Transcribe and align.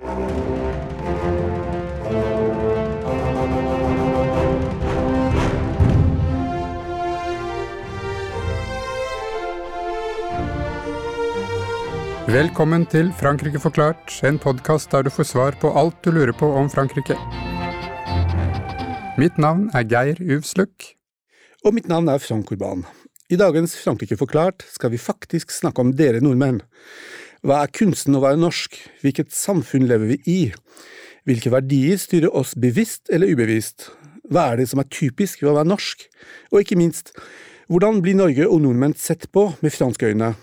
Velkommen 0.00 0.16
til 12.88 13.12
Frankrike 13.12 13.60
forklart, 13.60 14.22
en 14.24 14.38
podkast 14.40 14.88
der 14.88 15.02
du 15.02 15.10
får 15.12 15.24
svar 15.28 15.52
på 15.60 15.68
alt 15.76 16.00
du 16.00 16.10
lurer 16.10 16.32
på 16.32 16.48
om 16.48 16.70
Frankrike. 16.72 17.18
Mitt 19.20 19.36
navn 19.36 19.68
er 19.74 19.84
Geir 19.84 20.16
Uvsluk. 20.24 20.96
Og 21.64 21.74
mitt 21.76 21.88
navn 21.92 22.08
er 22.08 22.18
Frank 22.18 22.48
Urban. 22.52 22.86
I 23.28 23.36
dagens 23.36 23.76
Frankrike 23.76 24.16
forklart 24.16 24.64
skal 24.72 24.90
vi 24.90 24.98
faktisk 24.98 25.50
snakke 25.52 25.84
om 25.84 25.92
dere 25.92 26.24
nordmenn. 26.24 26.62
Hva 27.40 27.62
er 27.64 27.70
kunsten 27.72 28.16
å 28.18 28.20
være 28.20 28.36
norsk? 28.36 28.74
Hvilket 29.00 29.30
samfunn 29.32 29.86
lever 29.88 30.10
vi 30.10 30.16
i? 30.28 30.40
Hvilke 31.24 31.52
verdier 31.54 31.96
styrer 32.00 32.34
oss 32.36 32.52
bevisst 32.52 33.08
eller 33.08 33.32
ubevisst? 33.32 33.88
Hva 34.28 34.50
er 34.50 34.60
det 34.60 34.66
som 34.68 34.82
er 34.82 34.90
typisk 34.92 35.40
ved 35.40 35.54
å 35.54 35.54
være 35.56 35.70
norsk? 35.70 36.04
Og 36.52 36.60
ikke 36.60 36.76
minst, 36.76 37.14
hvordan 37.72 38.02
blir 38.04 38.18
Norge 38.18 38.44
og 38.44 38.60
nordmenn 38.66 38.92
sett 38.98 39.24
på 39.32 39.46
med 39.64 39.72
franske 39.72 40.12
øyne? 40.12 40.34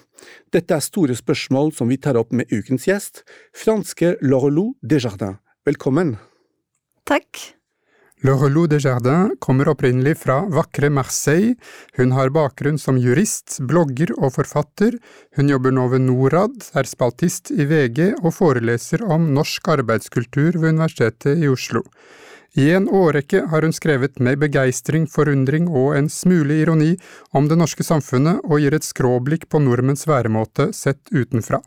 Dette 0.50 0.74
er 0.74 0.82
store 0.82 1.14
spørsmål 1.18 1.70
som 1.78 1.91
vi 1.91 2.00
tar 2.02 2.18
opp 2.18 2.34
med 2.34 2.50
ukens 2.50 2.90
gjest, 2.90 3.22
franske 3.54 4.16
Laurelou 4.26 4.74
Desjardins. 4.82 5.38
Velkommen. 5.70 6.16
Takk. 7.05 7.57
Laurelou 8.26 8.66
Desjardins 8.66 9.35
kommer 9.39 9.70
opprinnelig 9.70 10.16
fra 10.23 10.39
vakre 10.49 10.89
Marseille. 10.89 11.53
Hun 11.99 12.16
har 12.17 12.31
bakgrunn 12.34 12.80
som 12.81 12.98
jurist, 12.98 13.59
blogger 13.70 14.09
og 14.17 14.31
forfatter. 14.40 14.98
Hun 15.38 15.52
jobber 15.52 15.76
nå 15.76 15.85
ved 15.91 16.02
Norad, 16.07 16.55
er 16.73 16.90
spaltist 16.90 17.52
i 17.53 17.67
VG 17.70 18.16
og 18.23 18.31
foreleser 18.40 19.03
om 19.05 19.30
norsk 19.35 19.70
arbeidskultur 19.76 20.57
ved 20.57 20.73
Universitetet 20.73 21.43
i 21.45 21.52
Oslo. 21.52 21.84
I 22.57 22.71
en 22.73 22.88
årrekke 22.90 23.43
har 23.51 23.62
hun 23.62 23.76
skrevet 23.76 24.18
med 24.18 24.41
begeistring, 24.41 25.05
forundring 25.05 25.68
og 25.70 25.93
en 25.99 26.09
smule 26.09 26.57
ironi 26.63 26.96
om 27.37 27.46
det 27.52 27.59
norske 27.62 27.85
samfunnet 27.85 28.41
og 28.48 28.63
gir 28.63 28.74
et 28.74 28.87
skråblikk 28.87 29.46
på 29.52 29.62
nordmenns 29.62 30.07
væremåte 30.09 30.71
sett 30.74 31.13
utenfra. 31.13 31.62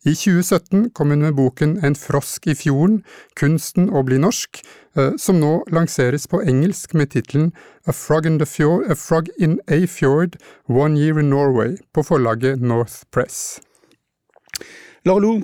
I 0.00 0.14
2017 0.16 0.90
kom 0.96 1.10
hun 1.12 1.20
med 1.20 1.34
boken 1.36 1.74
En 1.84 1.94
frosk 1.94 2.46
i 2.48 2.54
fjorden, 2.56 3.02
kunsten 3.36 3.90
å 3.92 4.00
bli 4.00 4.16
norsk, 4.16 4.62
eh, 4.96 5.12
som 5.20 5.36
nå 5.42 5.50
lanseres 5.68 6.24
på 6.26 6.40
engelsk 6.40 6.94
med 6.96 7.10
tittelen 7.12 7.50
A 7.84 7.92
A 8.88 8.94
Frog 8.96 9.28
in 9.38 9.60
a 9.68 9.86
Fjord, 9.86 10.38
One 10.68 10.96
Year 10.96 11.20
in 11.20 11.28
Norway, 11.28 11.76
på 11.92 12.02
forlaget 12.02 12.62
North 12.62 13.04
Press. 13.12 13.60
Lalo, 15.04 15.42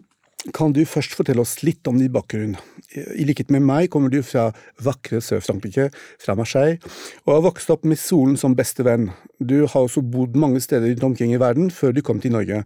kan 0.55 0.73
du 0.75 0.83
først 0.87 1.15
fortelle 1.17 1.43
oss 1.43 1.61
litt 1.67 1.87
om 1.89 1.99
din 1.99 2.13
bakgrunn? 2.13 2.57
I 2.95 3.27
likhet 3.27 3.51
med 3.53 3.65
meg 3.67 3.91
kommer 3.93 4.13
du 4.13 4.21
fra 4.25 4.49
vakre 4.83 5.21
Sør-Frankrike, 5.25 5.89
fra 6.23 6.37
Marseille, 6.39 6.79
og 7.27 7.33
har 7.35 7.47
vokst 7.49 7.73
opp 7.75 7.87
med 7.89 7.99
solen 8.01 8.37
som 8.41 8.57
beste 8.59 8.87
venn. 8.87 9.11
Du 9.39 9.65
har 9.65 9.81
også 9.81 10.05
bodd 10.05 10.37
mange 10.39 10.63
steder 10.65 10.93
rundt 10.93 11.09
omkring 11.11 11.35
i 11.35 11.41
verden 11.43 11.71
før 11.75 11.97
du 11.97 12.03
kom 12.07 12.21
til 12.23 12.37
Norge. 12.37 12.63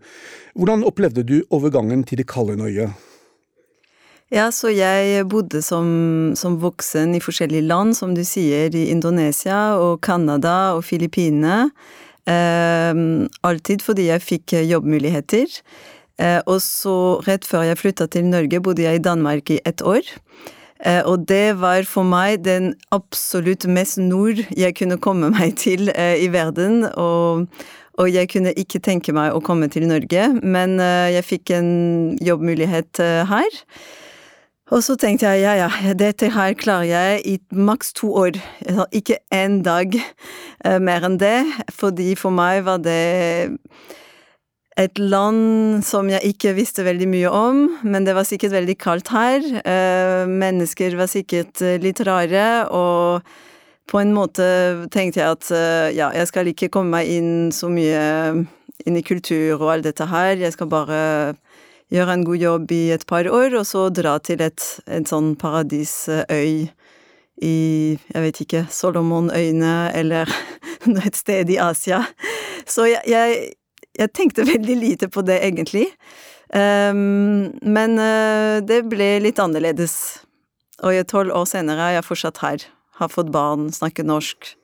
Hvordan 0.54 0.84
opplevde 0.86 1.24
du 1.26 1.40
overgangen 1.50 2.04
til 2.04 2.20
det 2.20 2.28
kalde 2.30 2.58
Norge? 2.60 2.90
Ja, 4.30 4.46
så 4.54 4.70
jeg 4.70 5.24
bodde 5.26 5.58
som, 5.66 5.88
som 6.38 6.60
voksen 6.62 7.16
i 7.18 7.22
forskjellige 7.22 7.66
land, 7.66 7.96
som 7.98 8.12
du 8.14 8.22
sier, 8.22 8.70
i 8.70 8.86
Indonesia 8.92 9.74
og 9.80 9.98
Canada 10.06 10.76
og 10.76 10.84
Filippinene. 10.86 11.72
Eh, 12.30 13.00
alltid 13.42 13.82
fordi 13.82 14.06
jeg 14.12 14.22
fikk 14.22 14.54
jobbmuligheter. 14.68 15.58
Eh, 16.20 16.40
og 16.46 16.60
så, 16.64 16.94
rett 17.24 17.46
før 17.48 17.64
jeg 17.70 17.80
flytta 17.80 18.08
til 18.12 18.28
Norge, 18.28 18.60
bodde 18.62 18.84
jeg 18.84 19.00
i 19.00 19.04
Danmark 19.04 19.52
i 19.52 19.60
ett 19.68 19.82
år. 19.82 20.04
Eh, 20.84 21.02
og 21.04 21.26
det 21.28 21.60
var 21.60 21.84
for 21.88 22.08
meg 22.08 22.44
den 22.44 22.74
absolutt 22.92 23.66
mest 23.68 24.00
nord 24.00 24.40
jeg 24.56 24.76
kunne 24.76 25.00
komme 25.00 25.32
meg 25.36 25.56
til 25.60 25.92
eh, 25.94 26.18
i 26.20 26.28
verden. 26.32 26.84
Og, 26.92 27.46
og 28.00 28.12
jeg 28.12 28.28
kunne 28.32 28.52
ikke 28.56 28.82
tenke 28.84 29.14
meg 29.16 29.32
å 29.32 29.42
komme 29.44 29.70
til 29.72 29.88
Norge, 29.88 30.28
men 30.40 30.78
jeg 30.80 31.26
fikk 31.26 31.50
en 31.52 31.72
jobbmulighet 32.24 33.00
her. 33.28 33.56
Og 34.70 34.80
så 34.86 34.94
tenkte 34.96 35.28
jeg 35.28 35.42
ja, 35.42 35.66
ja, 35.66 35.92
dette 35.98 36.30
her 36.32 36.54
klarer 36.56 36.86
jeg 36.88 37.20
i 37.28 37.34
maks 37.52 37.92
to 37.98 38.08
år, 38.16 38.38
ikke 38.96 39.18
én 39.34 39.58
dag 39.66 39.98
mer 40.80 41.04
enn 41.10 41.18
det, 41.20 41.42
fordi 41.74 42.14
for 42.16 42.32
meg 42.32 42.62
var 42.70 42.80
det 42.80 43.02
et 44.80 45.00
land 45.00 45.84
som 45.84 46.08
jeg 46.08 46.32
ikke 46.32 46.54
visste 46.56 46.84
veldig 46.86 47.08
mye 47.10 47.30
om, 47.34 47.60
men 47.84 48.06
det 48.06 48.14
var 48.16 48.26
sikkert 48.28 48.54
veldig 48.54 48.76
kaldt 48.80 49.10
her. 49.12 49.44
Eh, 49.60 50.24
mennesker 50.30 50.96
var 50.96 51.10
sikkert 51.10 51.60
eh, 51.64 51.76
litt 51.82 52.00
rare, 52.08 52.64
og 52.72 53.20
på 53.90 54.00
en 54.00 54.14
måte 54.16 54.46
tenkte 54.94 55.20
jeg 55.20 55.36
at 55.36 55.50
eh, 55.52 55.90
ja, 55.98 56.08
jeg 56.16 56.30
skal 56.30 56.48
ikke 56.52 56.70
komme 56.72 56.96
meg 56.96 57.12
inn 57.12 57.50
så 57.52 57.68
mye 57.72 58.46
inn 58.88 58.96
i 58.96 59.04
kultur 59.04 59.60
og 59.60 59.68
alt 59.74 59.88
dette 59.90 60.06
her, 60.08 60.38
jeg 60.40 60.54
skal 60.56 60.70
bare 60.72 61.00
gjøre 61.92 62.14
en 62.14 62.24
god 62.24 62.40
jobb 62.40 62.72
i 62.72 62.82
et 62.94 63.04
par 63.10 63.28
år, 63.28 63.58
og 63.60 63.66
så 63.68 63.88
dra 63.92 64.16
til 64.24 64.40
et, 64.46 64.64
en 64.88 65.04
sånn 65.04 65.34
paradisøy 65.36 66.70
i, 67.40 67.56
jeg 67.98 68.24
vet 68.24 68.44
ikke, 68.44 68.66
Solomonøyene 68.72 69.90
eller 69.96 70.30
et 71.06 71.18
sted 71.18 71.50
i 71.52 71.58
Asia. 71.60 72.04
Så 72.68 72.86
jeg, 72.88 73.02
jeg 73.10 73.59
jeg 73.98 74.12
tenkte 74.16 74.46
veldig 74.54 74.76
lite 74.78 75.10
på 75.12 75.24
det, 75.26 75.40
egentlig. 75.46 75.88
Um, 76.50 77.50
men 77.62 77.98
uh, 78.00 78.58
det 78.66 78.82
ble 78.90 79.16
litt 79.22 79.40
annerledes. 79.42 79.96
Og 80.86 80.96
tolv 81.10 81.34
år 81.36 81.46
senere 81.48 81.90
er 81.90 81.98
jeg 81.98 82.08
fortsatt 82.08 82.40
her. 82.44 82.64
Har 83.00 83.12
fått 83.12 83.30
barn, 83.32 83.68
snakker 83.72 84.06
norsk, 84.06 84.54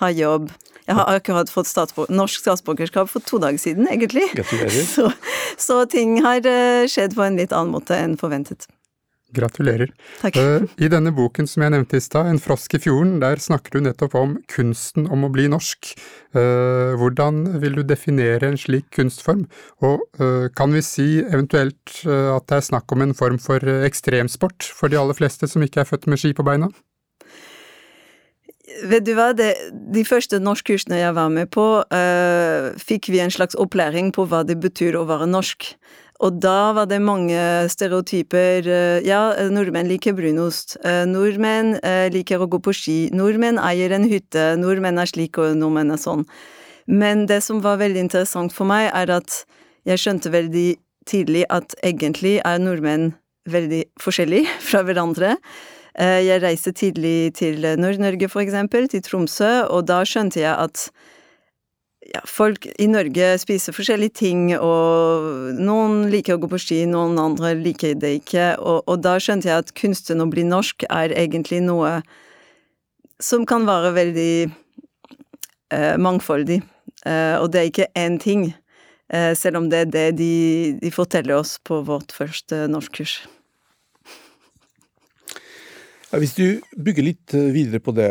har 0.00 0.12
jobb. 0.16 0.52
Jeg 0.86 0.98
har 0.98 1.08
akkurat 1.14 1.50
fått 1.52 1.68
statsbor 1.70 2.08
norsk 2.10 2.42
statsborgerskap 2.42 3.10
for 3.10 3.24
to 3.24 3.38
dager 3.42 3.60
siden, 3.60 3.88
egentlig. 3.90 4.26
Gratulerer. 4.34 4.84
Så, 4.94 5.10
så 5.60 5.82
ting 5.86 6.18
har 6.24 6.42
uh, 6.42 6.88
skjedd 6.90 7.16
på 7.16 7.26
en 7.26 7.38
litt 7.38 7.54
annen 7.54 7.74
måte 7.74 7.96
enn 7.98 8.16
forventet. 8.20 8.66
Gratulerer. 9.32 9.92
Takk. 10.20 10.36
Uh, 10.36 10.66
I 10.76 10.90
denne 10.92 11.12
boken 11.16 11.48
som 11.48 11.64
jeg 11.64 11.72
nevnte 11.72 11.96
i 11.96 12.04
stad, 12.04 12.28
En 12.28 12.40
frosk 12.42 12.74
i 12.76 12.80
fjorden, 12.82 13.16
der 13.22 13.40
snakker 13.40 13.72
du 13.72 13.86
nettopp 13.86 14.16
om 14.18 14.36
kunsten 14.52 15.08
om 15.08 15.24
å 15.24 15.30
bli 15.32 15.48
norsk. 15.52 15.94
Uh, 16.36 16.92
hvordan 17.00 17.42
vil 17.62 17.80
du 17.80 17.82
definere 17.86 18.50
en 18.50 18.60
slik 18.60 18.90
kunstform, 18.92 19.46
og 19.80 20.04
uh, 20.20 20.48
kan 20.56 20.72
vi 20.76 20.84
si 20.84 21.08
eventuelt 21.22 21.70
at 22.04 22.46
det 22.48 22.56
er 22.58 22.64
snakk 22.64 22.92
om 22.92 23.02
en 23.04 23.14
form 23.16 23.38
for 23.40 23.62
ekstremsport 23.86 24.64
for 24.76 24.92
de 24.92 24.98
aller 25.00 25.16
fleste 25.16 25.48
som 25.48 25.62
ikke 25.64 25.82
er 25.82 25.88
født 25.88 26.08
med 26.10 26.20
ski 26.20 26.32
på 26.36 26.44
beina? 26.46 26.68
Vet 28.88 29.04
du 29.04 29.12
hva, 29.16 29.32
det, 29.36 29.50
de 29.92 30.04
første 30.06 30.38
norskkursene 30.40 31.00
jeg 31.00 31.16
var 31.16 31.32
med 31.32 31.50
på, 31.52 31.64
fikk 32.80 33.10
vi 33.12 33.20
en 33.20 33.32
slags 33.34 33.58
opplæring 33.60 34.12
på 34.16 34.24
hva 34.30 34.42
det 34.48 34.56
betyr 34.62 34.96
å 34.96 35.04
være 35.10 35.28
norsk. 35.28 35.72
Og 36.22 36.38
da 36.38 36.70
var 36.76 36.86
det 36.86 37.00
mange 37.02 37.38
stereotyper. 37.72 38.66
Eh, 38.70 38.98
ja, 39.08 39.22
nordmenn 39.50 39.90
liker 39.90 40.14
brunost. 40.14 40.76
Eh, 40.86 41.02
nordmenn 41.10 41.74
eh, 41.82 42.06
liker 42.14 42.42
å 42.42 42.46
gå 42.50 42.60
på 42.62 42.74
ski. 42.78 42.98
Nordmenn 43.14 43.58
eier 43.58 43.94
en 43.96 44.06
hytte. 44.06 44.52
Nordmenn 44.60 45.02
er 45.02 45.10
slik, 45.10 45.40
og 45.42 45.56
nordmenn 45.58 45.90
er 45.90 45.98
sånn. 45.98 46.22
Men 46.86 47.26
det 47.26 47.40
som 47.42 47.58
var 47.64 47.80
veldig 47.82 48.06
interessant 48.06 48.54
for 48.54 48.70
meg, 48.70 48.92
er 48.94 49.10
at 49.18 49.42
jeg 49.88 49.98
skjønte 49.98 50.30
veldig 50.30 50.68
tidlig 51.10 51.42
at 51.50 51.74
egentlig 51.82 52.36
er 52.46 52.62
nordmenn 52.62 53.16
veldig 53.50 53.82
forskjellige 54.02 54.46
fra 54.68 54.86
hverandre. 54.86 55.36
Jeg 55.92 56.40
reiste 56.40 56.70
tidlig 56.72 57.34
til 57.36 57.66
Nord-Norge, 57.76 58.30
for 58.32 58.40
eksempel, 58.40 58.86
til 58.88 59.02
Tromsø, 59.04 59.66
og 59.68 59.90
da 59.90 59.98
skjønte 60.08 60.40
jeg 60.40 60.54
at 60.54 60.86
ja, 62.12 62.20
folk 62.28 62.66
i 62.78 62.86
Norge 62.90 63.30
spiser 63.40 63.74
forskjellige 63.76 64.16
ting, 64.20 64.44
og 64.56 65.56
noen 65.56 66.10
liker 66.12 66.36
å 66.36 66.42
gå 66.42 66.50
på 66.52 66.60
ski, 66.60 66.80
noen 66.88 67.16
andre 67.20 67.54
liker 67.58 67.96
det 68.00 68.16
ikke, 68.20 68.52
og, 68.60 68.82
og 68.84 69.00
da 69.04 69.16
skjønte 69.22 69.48
jeg 69.48 69.64
at 69.64 69.72
kunsten 69.78 70.20
å 70.20 70.28
bli 70.32 70.44
norsk 70.44 70.84
er 70.90 71.14
egentlig 71.16 71.62
noe 71.64 72.00
som 73.22 73.46
kan 73.48 73.64
være 73.68 73.94
veldig 73.96 74.34
eh, 74.44 75.94
mangfoldig, 76.02 76.60
eh, 77.06 77.36
og 77.38 77.52
det 77.54 77.62
er 77.62 77.70
ikke 77.70 77.92
én 77.96 78.18
ting, 78.20 78.50
eh, 79.08 79.32
selv 79.38 79.62
om 79.62 79.70
det 79.72 79.86
er 79.86 79.92
det 79.94 80.08
de, 80.20 80.32
de 80.82 80.92
forteller 80.92 81.38
oss 81.38 81.56
på 81.64 81.80
vårt 81.86 82.12
første 82.12 82.66
norskkurs. 82.68 83.22
Ja, 86.12 86.18
hvis 86.20 86.34
du 86.36 86.60
bygger 86.76 87.06
litt 87.06 87.32
eh, 87.32 87.48
videre 87.54 87.80
på 87.80 87.94
det, 87.96 88.10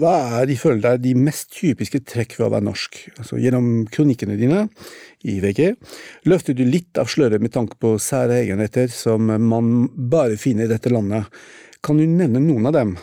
hva 0.00 0.14
er 0.40 0.50
ifølge 0.52 0.82
deg 0.84 1.02
de 1.04 1.14
mest 1.18 1.52
typiske 1.54 2.00
trekk 2.08 2.36
ved 2.38 2.46
å 2.48 2.52
være 2.54 2.66
norsk? 2.66 2.98
Altså, 3.18 3.38
gjennom 3.40 3.86
kronikkene 3.92 4.36
dine 4.40 4.66
i 5.24 5.38
VG 5.42 5.74
løfter 6.30 6.56
du 6.56 6.64
litt 6.66 7.00
av 7.00 7.10
sløret 7.12 7.42
med 7.42 7.54
tanke 7.54 7.78
på 7.80 7.94
sære 8.02 8.42
egenheter 8.42 8.90
som 8.92 9.30
man 9.30 9.88
bare 9.94 10.38
finner 10.40 10.68
i 10.68 10.72
dette 10.74 10.92
landet. 10.92 11.30
Kan 11.84 12.00
du 12.00 12.06
nevne 12.08 12.42
noen 12.42 12.70
av 12.70 12.76
dem? 12.76 12.94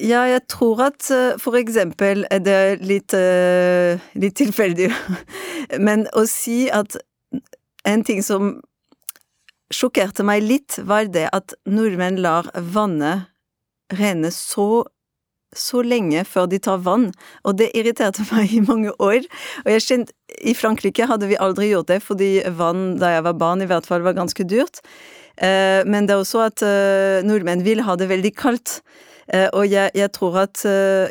Ja, 0.00 0.22
jeg 0.30 0.46
tror 0.48 0.80
at 0.86 1.10
eh, 1.12 1.36
for 1.40 1.58
eksempel 1.58 2.24
er 2.30 2.40
det 2.44 2.60
litt, 2.86 3.12
uh, 3.12 4.00
litt 4.14 4.36
tilfeldig, 4.38 4.88
men 5.86 6.06
å 6.16 6.24
si 6.30 6.68
at 6.72 6.96
en 7.88 8.04
ting 8.06 8.22
som 8.24 8.54
sjokkerte 9.74 10.24
meg 10.26 10.44
litt, 10.46 10.78
var 10.86 11.10
det 11.10 11.26
at 11.34 11.54
nordmenn 11.68 12.20
lar 12.22 12.48
vannet 12.54 13.28
renne 13.98 14.30
så 14.34 14.86
så 15.56 15.82
lenge 15.82 16.22
før 16.28 16.46
de 16.50 16.60
tar 16.62 16.82
vann, 16.84 17.08
og 17.44 17.56
det 17.58 17.70
irriterte 17.76 18.24
meg 18.30 18.52
i 18.54 18.62
mange 18.64 18.92
år. 19.02 19.24
Og 19.64 19.72
jeg 19.74 19.86
kjente, 19.86 20.14
I 20.46 20.54
Frankrike 20.54 21.08
hadde 21.10 21.26
vi 21.30 21.38
aldri 21.42 21.72
gjort 21.72 21.90
det, 21.90 22.00
fordi 22.06 22.30
vann 22.56 22.94
da 23.00 23.16
jeg 23.16 23.26
var 23.26 23.38
barn 23.40 23.64
i 23.64 23.68
hvert 23.70 23.88
fall 23.88 24.04
var 24.06 24.18
ganske 24.18 24.46
dyrt. 24.46 24.82
Eh, 25.40 25.82
men 25.88 26.06
det 26.06 26.14
er 26.14 26.22
også 26.22 26.44
at 26.46 26.62
eh, 26.66 27.24
nordmenn 27.26 27.64
vil 27.66 27.82
ha 27.86 27.96
det 27.98 28.10
veldig 28.10 28.32
kaldt. 28.38 28.80
Eh, 29.32 29.48
og 29.50 29.66
jeg, 29.70 29.90
jeg 29.96 30.12
tror 30.14 30.42
at 30.44 30.62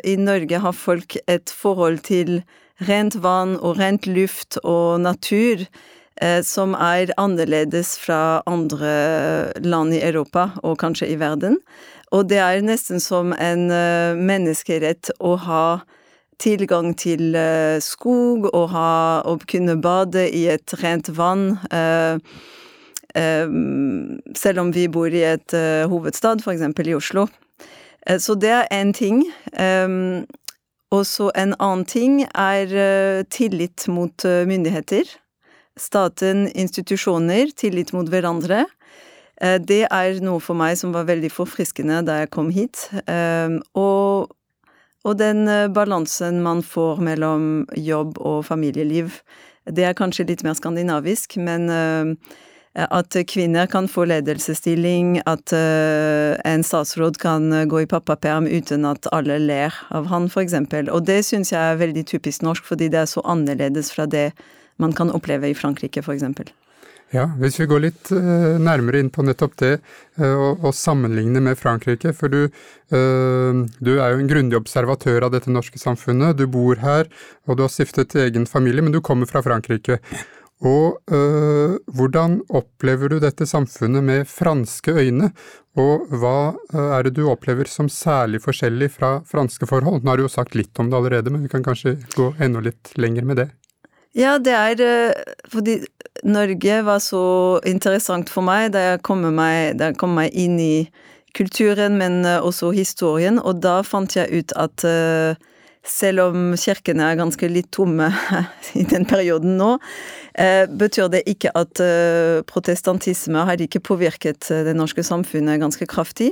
i 0.06 0.16
Norge 0.20 0.60
har 0.64 0.76
folk 0.76 1.18
et 1.26 1.52
forhold 1.52 2.00
til 2.08 2.40
rent 2.88 3.18
vann 3.20 3.58
og 3.58 3.76
rent 3.80 4.06
luft 4.08 4.56
og 4.64 5.02
natur 5.04 5.66
som 6.44 6.74
er 6.76 7.14
annerledes 7.16 7.94
fra 7.96 8.42
andre 8.44 8.90
land 9.64 9.94
i 9.96 10.02
Europa 10.04 10.50
og 10.60 10.76
kanskje 10.82 11.08
i 11.14 11.16
verden. 11.16 11.56
Og 12.10 12.26
det 12.30 12.40
er 12.42 12.62
nesten 12.66 13.00
som 13.02 13.34
en 13.38 13.68
uh, 13.70 14.18
menneskerett 14.18 15.12
å 15.22 15.36
ha 15.44 15.64
tilgang 16.42 16.94
til 16.98 17.36
uh, 17.38 17.78
skog 17.84 18.48
og 18.50 18.70
ha, 18.74 19.22
å 19.22 19.36
kunne 19.46 19.76
bade 19.82 20.26
i 20.34 20.48
et 20.50 20.74
rent 20.82 21.12
vann. 21.14 21.52
Selv 23.10 24.62
om 24.62 24.68
vi 24.70 24.84
bor 24.86 25.10
i 25.10 25.24
et 25.26 25.54
hovedstad, 25.90 26.44
eksempel 26.46 26.92
i 26.92 26.94
Oslo. 26.94 27.26
så 28.06 28.34
det 28.38 28.52
er 28.54 28.68
én 28.70 28.92
ting. 28.94 29.24
Um, 29.58 30.26
og 30.94 31.02
så 31.06 31.30
en 31.34 31.54
annen 31.58 31.84
ting 31.84 32.22
er 32.34 33.24
tillit 33.30 33.88
mot 33.88 34.24
myndigheter. 34.24 35.10
Staten, 35.80 36.44
institusjoner, 36.52 37.54
tillit 37.56 37.94
mot 37.96 38.08
hverandre. 38.12 38.66
Eh, 39.40 39.56
det 39.60 39.86
er 39.88 40.20
noe 40.24 40.42
for 40.44 40.58
meg 40.58 40.76
som 40.80 40.92
var 40.96 41.08
veldig 41.08 41.32
forfriskende 41.32 42.02
da 42.06 42.20
jeg 42.22 42.32
kom 42.34 42.52
hit. 42.54 42.88
Eh, 43.06 43.56
og, 43.78 44.34
og 45.06 45.16
den 45.20 45.46
eh, 45.48 45.70
balansen 45.72 46.42
man 46.44 46.62
får 46.66 47.00
mellom 47.04 47.48
jobb 47.76 48.20
og 48.20 48.44
familieliv. 48.50 49.22
Det 49.64 49.86
er 49.86 49.96
kanskje 49.96 50.28
litt 50.28 50.44
mer 50.44 50.56
skandinavisk, 50.58 51.36
men 51.36 51.68
at 52.80 53.16
kvinner 53.28 53.68
kan 53.70 53.86
få 53.90 54.06
ledelsesstilling, 54.08 55.18
at 55.28 55.52
en 55.52 56.64
statsråd 56.64 57.18
kan 57.20 57.52
gå 57.68 57.82
i 57.84 57.88
pappaperm 57.90 58.48
uten 58.48 58.88
at 58.88 59.06
alle 59.12 59.36
ler 59.42 59.76
av 59.94 60.08
han, 60.10 60.30
eksempel. 60.32 60.88
Og 60.90 61.04
det 61.06 61.20
syns 61.28 61.52
jeg 61.52 61.60
er 61.60 61.78
veldig 61.82 62.06
typisk 62.08 62.42
norsk, 62.46 62.64
fordi 62.72 62.88
det 62.90 63.02
er 63.02 63.12
så 63.12 63.22
annerledes 63.28 63.92
fra 63.92 64.08
det 64.10 64.30
man 64.80 64.96
kan 64.96 65.12
oppleve 65.14 65.50
i 65.50 65.54
Frankrike, 65.54 66.02
eksempel. 66.02 66.50
Ja, 67.10 67.24
hvis 67.40 67.56
vi 67.58 67.66
går 67.66 67.80
litt 67.82 68.10
uh, 68.14 68.54
nærmere 68.62 69.00
inn 69.02 69.10
på 69.10 69.24
nettopp 69.26 69.56
det, 69.58 69.72
uh, 70.20 70.30
og, 70.30 70.66
og 70.68 70.74
sammenligne 70.78 71.42
med 71.42 71.58
Frankrike. 71.58 72.12
For 72.14 72.30
du, 72.30 72.44
uh, 72.94 73.62
du, 73.82 73.92
er 73.96 74.12
jo 74.12 74.20
en 74.20 74.30
grundig 74.30 74.58
observatør 74.60 75.26
av 75.26 75.32
dette 75.34 75.50
norske 75.50 75.80
samfunnet. 75.82 76.38
Du 76.38 76.46
bor 76.46 76.78
her, 76.78 77.10
og 77.50 77.58
du 77.58 77.64
har 77.66 77.72
stiftet 77.74 78.14
egen 78.14 78.46
familie, 78.46 78.84
men 78.86 78.94
du 78.94 79.00
kommer 79.02 79.26
fra 79.30 79.42
Frankrike. 79.42 79.98
Og 80.60 81.00
hvordan 81.96 82.34
opplever 82.52 83.08
du 83.08 83.14
dette 83.22 83.46
samfunnet 83.48 84.04
med 84.04 84.26
franske 84.28 84.92
øyne, 84.92 85.30
og 85.80 86.10
hva 86.20 86.52
er 86.76 87.06
det 87.06 87.14
du 87.16 87.22
opplever 87.32 87.64
som 87.64 87.88
særlig 87.88 88.42
forskjellig 88.44 88.90
fra 88.98 89.14
franske 89.24 89.64
forhold? 89.64 90.04
Nå 90.04 90.12
har 90.12 90.20
du 90.20 90.26
jo 90.26 90.34
sagt 90.34 90.58
litt 90.60 90.76
om 90.76 90.92
det 90.92 91.00
allerede, 91.00 91.32
men 91.32 91.48
vi 91.48 91.48
kan 91.48 91.64
kanskje 91.64 91.96
gå 92.12 92.34
enda 92.44 92.60
litt 92.68 92.92
lenger 93.00 93.24
med 93.30 93.40
det. 93.40 93.48
Ja, 94.18 94.38
det 94.42 94.54
er 94.54 94.80
eh, 94.82 95.34
fordi 95.50 95.78
Norge 96.26 96.80
var 96.82 96.98
så 96.98 97.60
interessant 97.68 98.30
for 98.32 98.44
meg 98.44 98.72
da 98.74 98.82
jeg 98.90 99.04
kom 99.06 99.22
meg, 99.22 99.78
jeg 99.78 99.96
kom 100.00 100.16
meg 100.18 100.34
inn 100.34 100.58
i 100.58 100.88
kulturen, 101.36 101.94
men 102.00 102.24
eh, 102.26 102.42
også 102.42 102.72
historien, 102.74 103.38
og 103.38 103.62
da 103.62 103.80
fant 103.86 104.16
jeg 104.18 104.42
ut 104.42 104.54
at 104.58 104.82
uh, 104.82 105.38
selv 105.86 106.26
om 106.26 106.50
kirkene 106.58 107.06
er 107.06 107.20
ganske 107.20 107.48
litt 107.48 107.70
tomme 107.72 108.10
i 108.80 108.82
den 108.84 109.06
perioden 109.08 109.56
nå, 109.60 109.76
betyr 110.80 111.08
det 111.10 111.24
ikke 111.28 111.50
at 111.58 111.80
protestantisme 112.48 113.42
har 113.48 113.60
ikke 113.60 113.80
påvirket 113.82 114.46
det 114.64 114.72
norske 114.78 115.02
samfunnet 115.04 115.58
ganske 115.60 115.88
kraftig. 115.90 116.30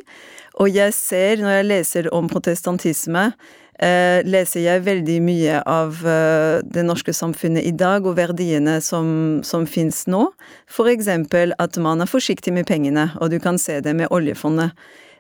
Og 0.58 0.74
jeg 0.74 0.94
ser, 0.94 1.38
når 1.42 1.58
jeg 1.58 1.66
leser 1.68 2.08
om 2.14 2.28
protestantisme, 2.30 3.28
eh, 3.30 3.66
leser 3.78 4.64
jeg 4.64 4.82
veldig 4.82 5.18
mye 5.22 5.58
av 5.70 6.00
eh, 6.02 6.58
det 6.66 6.82
norske 6.86 7.12
samfunnet 7.14 7.62
i 7.62 7.74
dag, 7.78 8.06
og 8.06 8.16
verdiene 8.18 8.78
som, 8.82 9.38
som 9.46 9.66
fins 9.70 10.04
nå. 10.10 10.24
For 10.66 10.90
eksempel 10.90 11.54
at 11.62 11.78
man 11.78 12.02
er 12.02 12.10
forsiktig 12.10 12.54
med 12.56 12.66
pengene, 12.66 13.12
og 13.22 13.30
du 13.30 13.38
kan 13.42 13.58
se 13.58 13.78
det 13.84 13.94
med 13.94 14.10
oljefondet. 14.10 14.74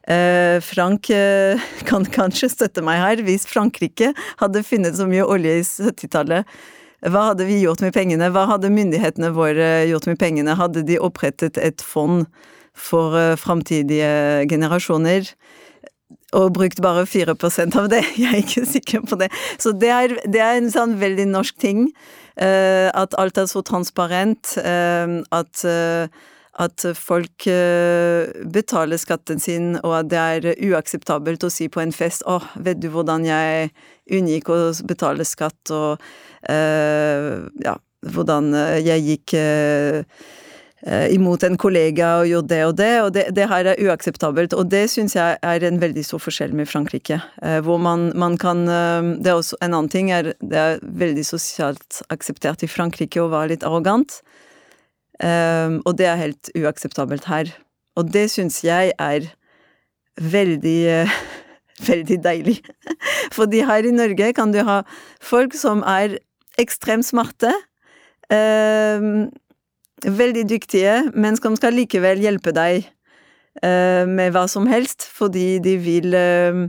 Eh, 0.08 0.58
Frank 0.64 1.10
eh, 1.14 1.60
kan 1.88 2.06
kanskje 2.08 2.50
støtte 2.50 2.82
meg 2.82 2.98
her. 3.02 3.22
Hvis 3.26 3.46
Frankrike 3.46 4.10
hadde 4.42 4.66
funnet 4.66 4.98
så 4.98 5.06
mye 5.06 5.26
olje 5.26 5.60
i 5.60 5.62
70-tallet, 5.62 6.58
hva 7.06 7.28
hadde 7.28 7.46
vi 7.46 7.60
gjort 7.62 7.84
med 7.84 7.94
pengene? 7.94 8.32
Hva 8.34 8.48
hadde 8.50 8.74
myndighetene 8.74 9.30
våre 9.36 9.86
gjort 9.86 10.08
med 10.10 10.18
pengene? 10.18 10.58
Hadde 10.58 10.82
de 10.82 10.98
opprettet 10.98 11.60
et 11.62 11.84
fond 11.84 12.24
for 12.74 13.14
framtidige 13.38 14.48
generasjoner? 14.50 15.30
Og 16.36 16.52
brukt 16.56 16.80
bare 16.84 17.06
4% 17.08 17.76
av 17.80 17.88
det. 17.92 18.02
Jeg 18.20 18.30
er 18.30 18.40
ikke 18.42 18.64
sikker 18.68 19.04
på 19.08 19.18
det. 19.20 19.30
Så 19.60 19.72
det 19.72 19.92
er, 19.92 20.16
det 20.28 20.42
er 20.44 20.58
en 20.58 20.72
sånn 20.72 20.98
veldig 21.00 21.28
norsk 21.32 21.60
ting. 21.60 21.86
Uh, 22.38 22.88
at 22.94 23.16
alt 23.18 23.38
er 23.40 23.48
så 23.50 23.64
transparent. 23.66 24.52
Uh, 24.60 25.24
at, 25.34 25.64
uh, 25.64 26.06
at 26.58 26.84
folk 26.98 27.46
betaler 28.50 28.98
skatten 28.98 29.38
sin, 29.38 29.76
og 29.86 29.92
at 30.00 30.08
det 30.10 30.18
er 30.18 30.48
uakseptabelt 30.72 31.46
å 31.46 31.52
si 31.54 31.68
på 31.70 31.78
en 31.84 31.94
fest 31.94 32.24
'Å, 32.26 32.40
oh, 32.40 32.48
vet 32.58 32.80
du 32.82 32.88
hvordan 32.90 33.22
jeg 33.22 33.70
unngikk 34.10 34.50
å 34.50 34.58
betale 34.82 35.22
skatt', 35.22 35.70
og 35.70 36.02
ja, 37.62 37.76
hvordan 38.02 38.50
jeg 38.82 39.06
gikk 39.06 39.36
imot 40.86 41.42
en 41.42 41.56
kollega 41.58 42.08
og 42.20 42.28
gjorde 42.30 42.48
det 42.52 42.58
og 42.64 42.74
det, 42.78 42.90
og 43.02 43.08
det, 43.16 43.24
det 43.34 43.46
her 43.50 43.66
er 43.72 43.80
uakseptabelt. 43.82 44.54
Og 44.54 44.68
det 44.70 44.84
syns 44.92 45.16
jeg 45.16 45.38
er 45.42 45.64
en 45.66 45.80
veldig 45.82 46.04
stor 46.06 46.22
forskjell 46.22 46.54
med 46.54 46.68
Frankrike, 46.70 47.18
eh, 47.42 47.58
hvor 47.66 47.80
man, 47.82 48.12
man, 48.14 48.36
kan 48.38 48.62
eh, 48.70 49.08
Det 49.18 49.32
er 49.32 49.40
også 49.40 49.58
en 49.60 49.74
annen 49.74 49.90
ting, 49.90 50.12
er, 50.14 50.34
det 50.38 50.58
er 50.58 50.78
veldig 50.82 51.24
sosialt 51.26 52.02
akseptert 52.14 52.62
i 52.62 52.70
Frankrike 52.70 53.22
å 53.22 53.30
være 53.32 53.56
litt 53.56 53.66
arrogant, 53.66 54.20
og 55.18 55.96
det 55.98 56.06
er 56.06 56.20
helt 56.20 56.48
uakseptabelt 56.54 57.24
her. 57.26 57.48
Og 57.98 58.06
det 58.14 58.28
syns 58.30 58.60
jeg 58.62 58.92
er 59.02 59.24
veldig 60.14 61.08
veldig 61.88 62.18
deilig. 62.22 62.60
Fordi 63.36 63.64
her 63.66 63.82
i 63.82 63.94
Norge 63.94 64.30
kan 64.38 64.54
du 64.54 64.60
ha 64.62 64.84
folk 65.18 65.58
som 65.58 65.82
er 65.82 66.20
ekstremt 66.58 67.06
smarte. 67.06 67.50
Veldig 70.04 70.44
dyktige, 70.50 71.00
men 71.14 71.36
som 71.38 71.56
skal 71.58 71.76
likevel 71.76 72.20
hjelpe 72.22 72.52
deg 72.56 72.82
uh, 73.62 74.04
med 74.08 74.34
hva 74.34 74.46
som 74.50 74.68
helst, 74.70 75.06
fordi 75.14 75.58
de 75.64 75.76
vil 75.82 76.14
uh, 76.14 76.66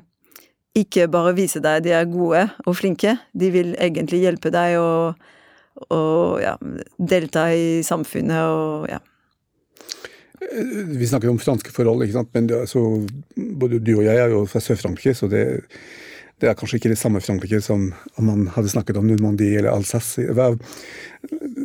ikke 0.77 1.09
bare 1.11 1.35
vise 1.37 1.61
deg 1.63 1.83
de 1.85 1.93
er 1.95 2.09
gode 2.09 2.45
og 2.65 2.77
flinke, 2.77 3.17
de 3.33 3.51
vil 3.53 3.75
egentlig 3.81 4.23
hjelpe 4.23 4.51
deg 4.53 4.77
å, 4.79 4.89
ja, 6.41 6.55
delta 6.97 7.49
i 7.55 7.79
samfunnet 7.85 8.41
og 8.43 8.89
ja. 8.91 8.99
Vi 10.39 11.07
snakker 11.07 11.29
om 11.29 11.39
franske 11.39 11.71
forhold, 11.75 12.05
ikke 12.05 12.15
sant? 12.15 12.29
men 12.33 12.47
så, 12.69 12.81
både 13.35 13.81
du 13.83 13.97
og 13.97 14.05
jeg 14.07 14.21
er 14.21 14.31
jo 14.31 14.45
fra 14.49 14.61
Sør-Frankrike, 14.63 15.13
så 15.17 15.27
det, 15.31 15.43
det, 16.39 16.49
er 16.49 16.57
kanskje 16.57 16.79
ikke 16.79 16.93
det 16.93 16.99
samme 16.99 17.21
Frankrike 17.23 17.61
som 17.63 17.89
om 18.17 18.29
man 18.29 18.47
hadde 18.55 18.71
snakket 18.71 18.99
om 18.99 19.07
Normandie 19.07 19.59
eller 19.59 19.73
Alsace. 19.73 20.23
Hva, 20.35 20.53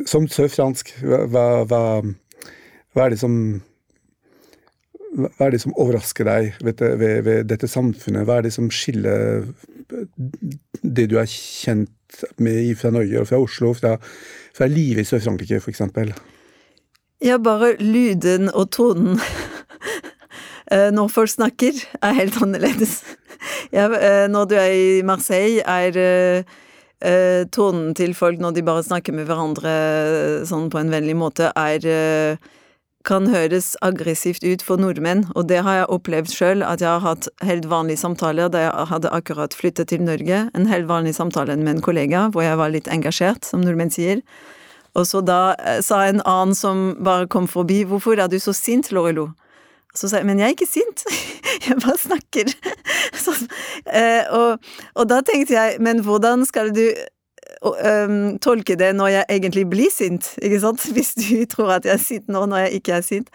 som 0.09 0.27
sørfransk, 0.31 0.91
hva, 1.03 1.63
hva, 1.67 1.81
hva, 2.03 3.05
er 3.05 3.15
det 3.15 3.21
som 3.21 3.39
hva 5.15 5.47
er 5.47 5.55
det 5.55 5.61
som 5.63 5.75
overrasker 5.79 6.27
deg 6.27 6.57
ved, 6.63 6.81
ved, 6.99 7.21
ved, 7.23 7.43
dette 7.47 7.69
samfunnet? 7.71 8.25
Hva 8.27 8.39
er 8.39 8.47
det 8.47 8.55
som 8.55 8.67
skiller 8.73 9.45
det 10.81 11.07
du 11.11 11.19
er 11.21 11.29
kjent 11.29 11.91
med 12.41 12.73
fra 12.79 12.91
Norge 12.95 13.21
og 13.21 13.29
fra 13.29 13.39
Oslo, 13.39 13.73
fra, 13.77 13.95
fra 14.55 14.67
livet 14.71 15.05
i 15.05 15.07
Sør-Frankrike 15.07 15.61
f.eks.? 15.61 15.83
Ja, 17.23 17.37
bare 17.39 17.75
lyden 17.79 18.49
og 18.51 18.73
tonen 18.75 19.21
når 20.71 21.11
folk 21.13 21.29
snakker, 21.29 21.77
er 22.01 22.17
helt 22.17 22.37
annerledes. 22.43 23.03
Ja, 23.73 23.89
eh, 23.93 24.25
når 24.31 24.49
du 24.49 24.55
er 24.57 24.73
i 24.73 25.01
Marseille, 25.05 25.61
er 25.61 25.97
eh, 25.99 26.55
eh, 27.05 27.45
tonen 27.53 27.93
til 27.97 28.15
folk 28.17 28.41
når 28.41 28.57
de 28.57 28.65
bare 28.65 28.85
snakker 28.85 29.15
med 29.15 29.27
hverandre 29.29 29.71
eh, 29.71 30.45
sånn 30.47 30.69
på 30.73 30.81
en 30.81 30.93
vennlig 30.93 31.17
måte, 31.19 31.51
er 31.55 31.85
eh, 31.89 32.53
kan 33.05 33.27
høres 33.29 33.75
aggressivt 33.85 34.41
ut 34.41 34.63
for 34.65 34.81
nordmenn, 34.81 35.27
og 35.37 35.45
det 35.51 35.59
har 35.61 35.83
jeg 35.83 35.89
opplevd 35.93 36.31
sjøl, 36.33 36.63
at 36.65 36.81
jeg 36.81 36.89
har 36.89 37.03
hatt 37.03 37.27
helt 37.45 37.67
vanlige 37.69 38.01
samtaler 38.01 38.49
da 38.49 38.63
jeg 38.63 38.89
hadde 38.89 39.13
akkurat 39.13 39.53
flyttet 39.53 39.91
til 39.93 40.01
Norge, 40.07 40.47
en 40.57 40.69
helt 40.71 40.89
vanlig 40.89 41.13
samtale 41.17 41.57
med 41.61 41.75
en 41.75 41.85
kollega 41.85 42.25
hvor 42.33 42.47
jeg 42.47 42.57
var 42.57 42.73
litt 42.73 42.89
engasjert, 42.89 43.45
som 43.45 43.61
nordmenn 43.61 43.93
sier, 43.93 44.25
Og 44.95 45.03
så 45.05 45.19
da 45.21 45.55
eh, 45.59 45.81
sa 45.83 46.05
en 46.07 46.21
annen 46.23 46.55
som 46.55 46.95
bare 47.03 47.27
kom 47.27 47.49
forbi, 47.51 47.83
hvorfor 47.83 48.17
er 48.17 48.29
du 48.31 48.39
så 48.39 48.53
sint, 48.55 48.93
Lorelo? 48.95 49.33
Så 49.95 50.09
sa 50.11 50.19
jeg, 50.19 50.27
men 50.27 50.39
jeg 50.41 50.49
er 50.49 50.55
ikke 50.57 50.67
sint, 50.67 51.05
jeg 51.67 51.79
bare 51.81 51.97
snakker. 51.99 52.51
Så, 53.23 53.35
eh, 53.87 54.23
og, 54.35 54.63
og, 54.93 55.05
da 55.09 55.21
tenkte 55.25 55.55
jeg, 55.55 55.77
men 55.83 56.03
hvordan 56.03 56.45
skal 56.47 56.73
du 56.75 56.83
um, 57.63 58.35
tolke 58.43 58.75
det 58.79 58.91
når 58.97 59.13
jeg 59.13 59.29
egentlig 59.37 59.63
blir 59.71 59.93
sint, 59.93 60.33
ikke 60.45 60.59
sant? 60.63 60.89
Hvis 60.95 61.15
du 61.19 61.45
tror 61.49 61.77
at 61.79 61.87
jeg 61.87 61.95
er 61.95 62.03
sint 62.03 62.29
nå 62.31 62.45
når 62.49 62.67
jeg 62.67 62.81
ikke 62.81 62.99
er 62.99 63.07
sint. 63.07 63.33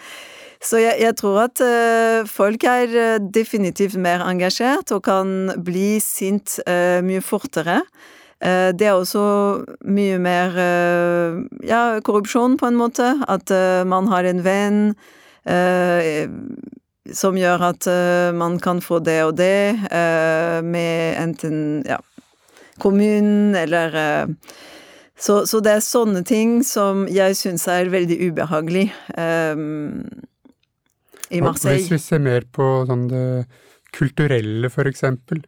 Så 0.61 0.77
jeg, 0.77 0.99
jeg 1.01 1.17
tror 1.17 1.47
at 1.47 1.61
uh, 1.65 2.29
folk 2.29 2.65
er 2.69 2.93
uh, 2.93 3.29
definitivt 3.33 3.97
mer 3.97 4.21
engasjert 4.27 4.93
og 4.93 5.07
kan 5.09 5.55
bli 5.65 5.95
sint 6.05 6.59
uh, 6.67 7.01
mye 7.05 7.25
fortere. 7.25 7.81
det 8.41 8.87
er 8.89 8.97
også 8.97 9.23
mye 9.85 10.17
mer 10.17 10.55
ja, 11.61 12.01
korrupsjon, 12.01 12.55
på 12.57 12.71
en 12.71 12.79
måte. 12.79 13.11
At 13.29 13.53
man 13.85 14.09
har 14.09 14.25
en 14.25 14.41
venn 14.41 14.79
som 17.11 17.39
gjør 17.39 17.63
at 17.71 17.87
man 18.37 18.59
kan 18.63 18.83
få 18.85 18.99
det 19.03 19.17
og 19.25 19.33
det 19.39 19.77
med 20.63 21.17
enten 21.19 21.81
ja, 21.89 21.97
kommunen 22.79 23.57
eller 23.57 23.97
så, 25.21 25.47
så, 25.47 25.61
det 25.61 25.73
er 25.77 25.83
sånne 25.85 26.23
ting 26.25 26.61
som 26.65 27.05
jeg 27.13 27.37
syns 27.37 27.67
er 27.69 27.91
veldig 27.93 28.17
ubehagelig. 28.31 28.87
Um, 29.13 30.07
i 31.29 31.43
Marseille. 31.45 31.83
Hvis 31.83 31.93
vi 31.93 31.99
ser 32.01 32.23
mer 32.25 32.47
på 32.49 32.69
sånn 32.89 33.05
det 33.11 33.25
kulturelle, 33.93 34.71
for 34.73 34.89
eksempel. 34.89 35.43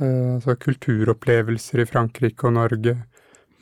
Uh, 0.00 0.36
altså 0.36 0.56
kulturopplevelser 0.58 1.84
i 1.84 1.86
Frankrike 1.86 2.48
og 2.50 2.56
Norge. 2.58 2.96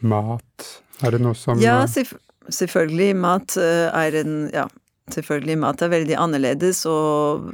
Mat. 0.01 0.71
Er 1.05 1.13
det 1.13 1.21
noe 1.27 1.37
som 1.37 1.61
Ja, 1.61 1.83
selvfølgelig. 1.85 3.13
Mat 3.21 3.59
eh, 3.61 3.89
er 3.89 4.17
en 4.21 4.35
Ja, 4.53 4.65
selvfølgelig. 5.13 5.59
Mat 5.59 5.83
er 5.83 5.93
veldig 5.93 6.17
annerledes, 6.17 6.85
og 6.87 7.51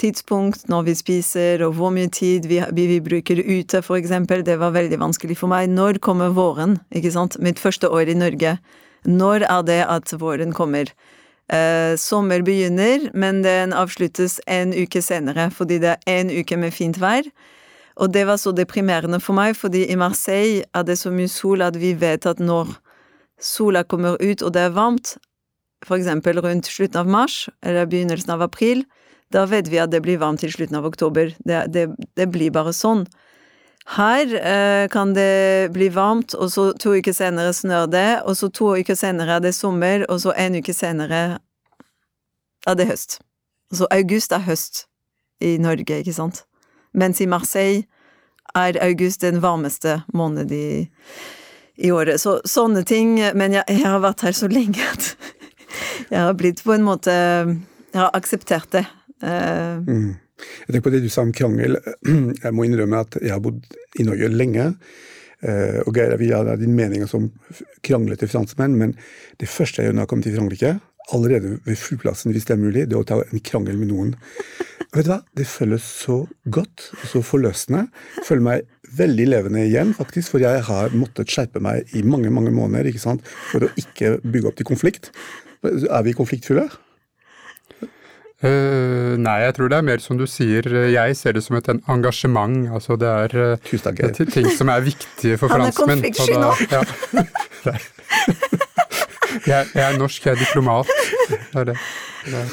tidspunkt 0.00 0.68
når 0.68 0.88
vi 0.90 0.94
spiser, 0.94 1.64
og 1.64 1.76
hvor 1.78 1.92
mye 1.94 2.10
tid 2.12 2.48
vi, 2.50 2.60
vi, 2.76 3.00
bruker 3.00 3.40
ute, 3.40 3.82
for 3.82 3.96
eksempel. 3.96 4.44
Det 4.44 4.58
var 4.60 4.76
veldig 4.76 5.00
vanskelig 5.00 5.38
for 5.40 5.52
meg. 5.52 5.70
Når 5.72 6.00
kommer 6.04 6.34
våren? 6.36 6.78
Ikke 6.92 7.12
sant? 7.14 7.38
Mitt 7.40 7.58
første 7.62 7.88
år 7.88 8.12
i 8.12 8.18
Norge. 8.18 8.58
Når 9.06 9.46
er 9.46 9.62
det 9.62 9.82
at 9.88 10.12
våren 10.20 10.52
kommer? 10.52 10.90
Eh, 11.48 11.94
sommer 11.96 12.42
begynner, 12.42 13.10
men 13.14 13.42
den 13.44 13.72
avsluttes 13.72 14.40
en 14.50 14.74
uke 14.74 15.02
senere, 15.02 15.50
fordi 15.54 15.78
det 15.78 15.94
er 15.94 16.24
en 16.24 16.32
uke 16.34 16.56
med 16.58 16.74
fint 16.74 16.98
vær. 17.00 17.22
Og 17.96 18.10
det 18.12 18.26
var 18.26 18.36
så 18.36 18.52
deprimerende 18.52 19.20
for 19.22 19.38
meg, 19.38 19.54
fordi 19.56 19.86
i 19.88 19.96
Marseille 19.96 20.66
er 20.74 20.82
det 20.84 20.98
så 20.98 21.12
mye 21.14 21.30
sol 21.30 21.62
at 21.62 21.78
vi 21.80 21.94
vet 21.96 22.26
at 22.26 22.42
når 22.42 22.74
sola 23.40 23.84
kommer 23.84 24.18
ut 24.20 24.42
og 24.42 24.52
det 24.52 24.66
er 24.66 24.74
varmt, 24.74 25.16
for 25.86 25.98
eksempel 25.98 26.40
rundt 26.42 26.68
slutten 26.70 27.00
av 27.00 27.10
mars 27.10 27.46
eller 27.62 27.86
begynnelsen 27.86 28.34
av 28.34 28.42
april, 28.46 28.84
da 29.32 29.46
vet 29.50 29.70
vi 29.70 29.80
at 29.82 29.90
det 29.90 30.02
blir 30.04 30.20
varmt 30.22 30.42
til 30.42 30.52
slutten 30.54 30.78
av 30.78 30.86
oktober. 30.86 31.32
Det, 31.38 31.64
det, 31.74 31.86
det 32.18 32.28
blir 32.30 32.52
bare 32.54 32.74
sånn. 32.76 33.06
Her 33.96 34.34
eh, 34.34 34.88
kan 34.90 35.14
det 35.14 35.70
bli 35.74 35.88
varmt, 35.94 36.34
og 36.34 36.50
så 36.50 36.72
to 36.74 36.96
uker 36.98 37.14
senere 37.14 37.54
snør 37.54 37.86
det, 37.90 38.08
og 38.26 38.34
så 38.38 38.50
to 38.50 38.72
uker 38.74 38.98
senere 38.98 39.38
er 39.38 39.44
det 39.44 39.54
sommer, 39.54 40.02
og 40.10 40.20
så 40.24 40.34
en 40.34 40.58
uke 40.58 40.74
senere 40.74 41.38
er 42.66 42.78
det 42.78 42.88
høst. 42.90 43.20
Så 43.74 43.86
august 43.94 44.34
er 44.34 44.42
høst 44.46 44.86
i 45.42 45.54
Norge, 45.62 46.00
ikke 46.02 46.14
sant? 46.14 46.42
Mens 46.96 47.20
i 47.22 47.30
Marseille 47.30 47.84
er 48.56 48.78
august 48.82 49.22
den 49.22 49.38
varmeste 49.42 50.00
måneden 50.14 50.54
i, 50.54 50.86
i 51.76 51.90
året. 51.92 52.20
Så 52.20 52.40
sånne 52.48 52.82
ting 52.88 53.18
Men 53.34 53.52
jeg, 53.52 53.64
jeg, 53.68 53.84
har 53.84 54.00
vært 54.00 54.24
her 54.24 54.34
så 54.36 54.48
lenge 54.48 54.82
at 54.94 55.12
jeg 56.12 56.20
har 56.20 56.36
blitt 56.38 56.62
på 56.64 56.74
en 56.76 56.86
måte 56.86 57.12
Jeg 57.12 57.98
har 57.98 58.14
akseptert 58.16 58.70
det. 58.74 58.86
Uh, 59.24 59.82
mm. 59.86 60.14
Jeg 60.36 60.68
tenker 60.68 60.84
på 60.84 60.92
det 60.92 61.02
du 61.04 61.10
sa 61.12 61.24
om 61.24 61.32
krangel. 61.32 61.78
Jeg 62.44 62.52
må 62.52 62.66
innrømme 62.66 63.04
at 63.06 63.16
jeg 63.22 63.32
har 63.32 63.40
bodd 63.40 63.62
i 63.96 64.04
Norge 64.04 64.28
lenge. 64.28 64.66
Eh, 65.44 65.80
og 65.84 65.96
Geir, 65.96 66.16
vi 66.20 66.30
har 66.32 66.48
din 66.56 66.74
mening 66.76 67.06
som 67.08 67.28
kranglete 67.84 68.28
franskmenn, 68.28 68.76
men 68.76 68.94
det 69.40 69.48
første 69.52 69.82
jeg 69.82 69.90
gjør 69.90 69.96
når 69.96 70.06
jeg 70.06 70.10
kommer 70.12 70.26
til 70.26 70.36
Frankrike, 70.38 70.70
allerede 71.14 71.58
ved 71.66 71.78
flyplassen 71.78 72.34
hvis 72.34 72.48
det 72.48 72.56
er 72.56 72.62
mulig, 72.62 72.86
det 72.88 72.96
er 72.96 73.02
å 73.02 73.08
ta 73.08 73.20
en 73.22 73.44
krangel 73.44 73.76
med 73.78 73.92
noen. 73.92 74.14
Vet 74.94 75.06
du 75.06 75.12
hva? 75.12 75.20
Det 75.36 75.46
føles 75.48 75.84
så 75.84 76.22
godt 76.52 76.88
og 76.96 77.06
så 77.10 77.22
forløsende. 77.26 77.84
Jeg 78.16 78.28
føler 78.30 78.46
meg 78.46 78.66
veldig 78.96 79.26
levende 79.28 79.64
igjen, 79.66 79.92
faktisk, 79.96 80.32
for 80.34 80.42
jeg 80.42 80.62
har 80.66 80.94
måttet 80.96 81.30
skjerpe 81.30 81.60
meg 81.62 81.90
i 81.96 82.04
mange 82.06 82.30
mange 82.32 82.54
måneder 82.54 82.88
ikke 82.90 83.02
sant? 83.02 83.26
for 83.50 83.66
å 83.66 83.72
ikke 83.76 84.16
bygge 84.24 84.50
opp 84.50 84.60
til 84.60 84.68
konflikt. 84.68 85.10
Er 85.64 86.02
vi 86.06 86.12
konfliktfulle? 86.16 86.68
Uh, 88.44 89.16
nei, 89.16 89.38
jeg 89.46 89.54
tror 89.56 89.70
det 89.72 89.78
er 89.78 89.84
mer 89.86 90.02
som 90.04 90.18
du 90.20 90.26
sier. 90.28 90.66
Jeg 90.92 91.16
ser 91.16 91.38
det 91.38 91.42
som 91.46 91.56
et 91.56 91.68
engasjement. 91.72 92.66
Altså 92.76 92.98
det 93.00 93.08
er, 93.08 93.56
uh, 93.56 94.26
ting 94.28 94.50
som 94.52 94.68
er 94.68 94.84
viktige 94.84 95.38
for 95.40 95.48
franskmenn. 95.48 96.04
Han 96.04 96.04
er 96.04 96.12
konfliktsky 96.12 96.36
nå. 96.36 96.52
Ja. 96.68 96.82
jeg, 99.52 99.66
jeg, 99.72 99.86
er 99.86 99.96
norsk, 99.96 100.28
jeg 100.28 100.36
er 100.36 100.42
diplomat. 100.44 100.92
Det 101.30 101.62
er 101.62 101.70
det. 101.72 101.78
det, 102.26 102.36
er. 102.36 102.46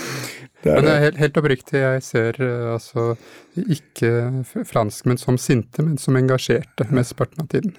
det 0.63 0.71
er 0.71 0.79
men 0.79 0.89
helt, 1.03 1.19
helt, 1.19 1.43
oppriktig, 1.43 1.83
jeg 1.83 2.07
ser 2.07 2.39
uh, 2.39 2.73
altså 2.77 3.11
ikke 3.59 4.63
franskmenn 4.69 5.19
som 5.19 5.35
sinte, 5.35 5.83
men 5.83 5.99
som 5.99 6.15
engasjerte 6.15 6.87
mesteparten 6.95 7.43
av 7.43 7.51
tiden. 7.51 7.75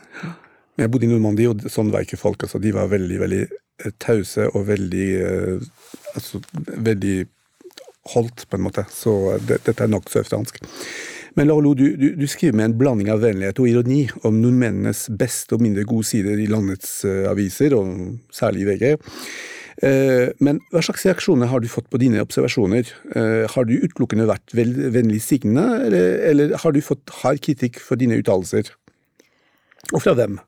Jeg 0.77 0.93
bodde 0.93 1.09
i 1.09 1.15
Normandie, 1.15 1.49
og 1.49 1.73
sånn 1.73 1.89
var 1.95 2.05
ikke 2.05 2.21
folk. 2.21 2.45
Altså, 2.45 2.61
de 2.61 2.77
var 2.77 2.93
veldig, 2.93 3.19
veldig 3.25 3.45
tause 3.99 4.49
og 4.53 4.69
veldig 4.69 5.09
altså, 6.15 6.41
veldig 6.57 7.17
holdt, 8.15 8.47
på 8.51 8.59
en 8.59 8.67
måte. 8.67 8.85
Så 8.93 9.39
det, 9.45 9.63
dette 9.67 9.85
er 9.85 9.93
nokså 9.93 10.25
fransk. 10.27 10.61
Men 11.35 11.49
Lauro, 11.51 11.73
du, 11.75 11.89
du, 11.99 12.13
du, 12.15 12.27
skriver 12.31 12.55
med 12.61 12.69
en 12.69 12.77
blanding 12.79 13.11
av 13.11 13.25
vennlighet 13.25 13.59
og 13.59 13.67
ironi 13.67 14.05
om 14.23 14.37
nordmennenes 14.39 15.09
beste 15.19 15.57
og 15.57 15.65
mindre 15.65 15.87
gode 15.89 16.07
sider 16.07 16.39
i 16.39 16.47
landets 16.51 17.01
uh, 17.09 17.25
aviser, 17.33 17.75
og 17.75 18.21
særlig 18.35 18.63
i 18.63 18.71
VG. 18.71 18.87
Men 20.39 20.61
hva 20.71 20.81
slags 20.87 21.03
reaksjoner 21.03 21.49
har 21.51 21.59
du 21.61 21.67
fått 21.67 21.89
på 21.91 21.99
dine 21.99 22.21
observasjoner? 22.23 22.87
Har 23.51 23.67
du 23.67 23.73
utelukkende 23.75 24.29
vært 24.31 24.55
vennlig 24.55 25.19
signende, 25.27 25.65
eller, 25.89 26.07
eller, 26.31 26.55
har 26.63 26.73
du 26.73 26.79
fått 26.79 27.11
hard 27.25 27.43
kritikk 27.43 27.81
for 27.83 27.99
dine 27.99 28.15
uttalelser? 28.23 28.71
Og 29.91 29.99
fra 29.99 30.15
hvem? 30.15 30.39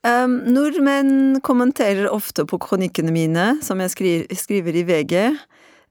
Um, 0.00 0.38
nordmenn 0.48 1.42
kommenterer 1.44 2.06
ofte 2.08 2.46
på 2.48 2.56
kronikkene 2.62 3.12
mine, 3.12 3.58
som 3.60 3.82
jeg 3.84 3.92
skriver, 3.92 4.36
skriver 4.38 4.78
i 4.80 4.84
VG. 4.88 5.16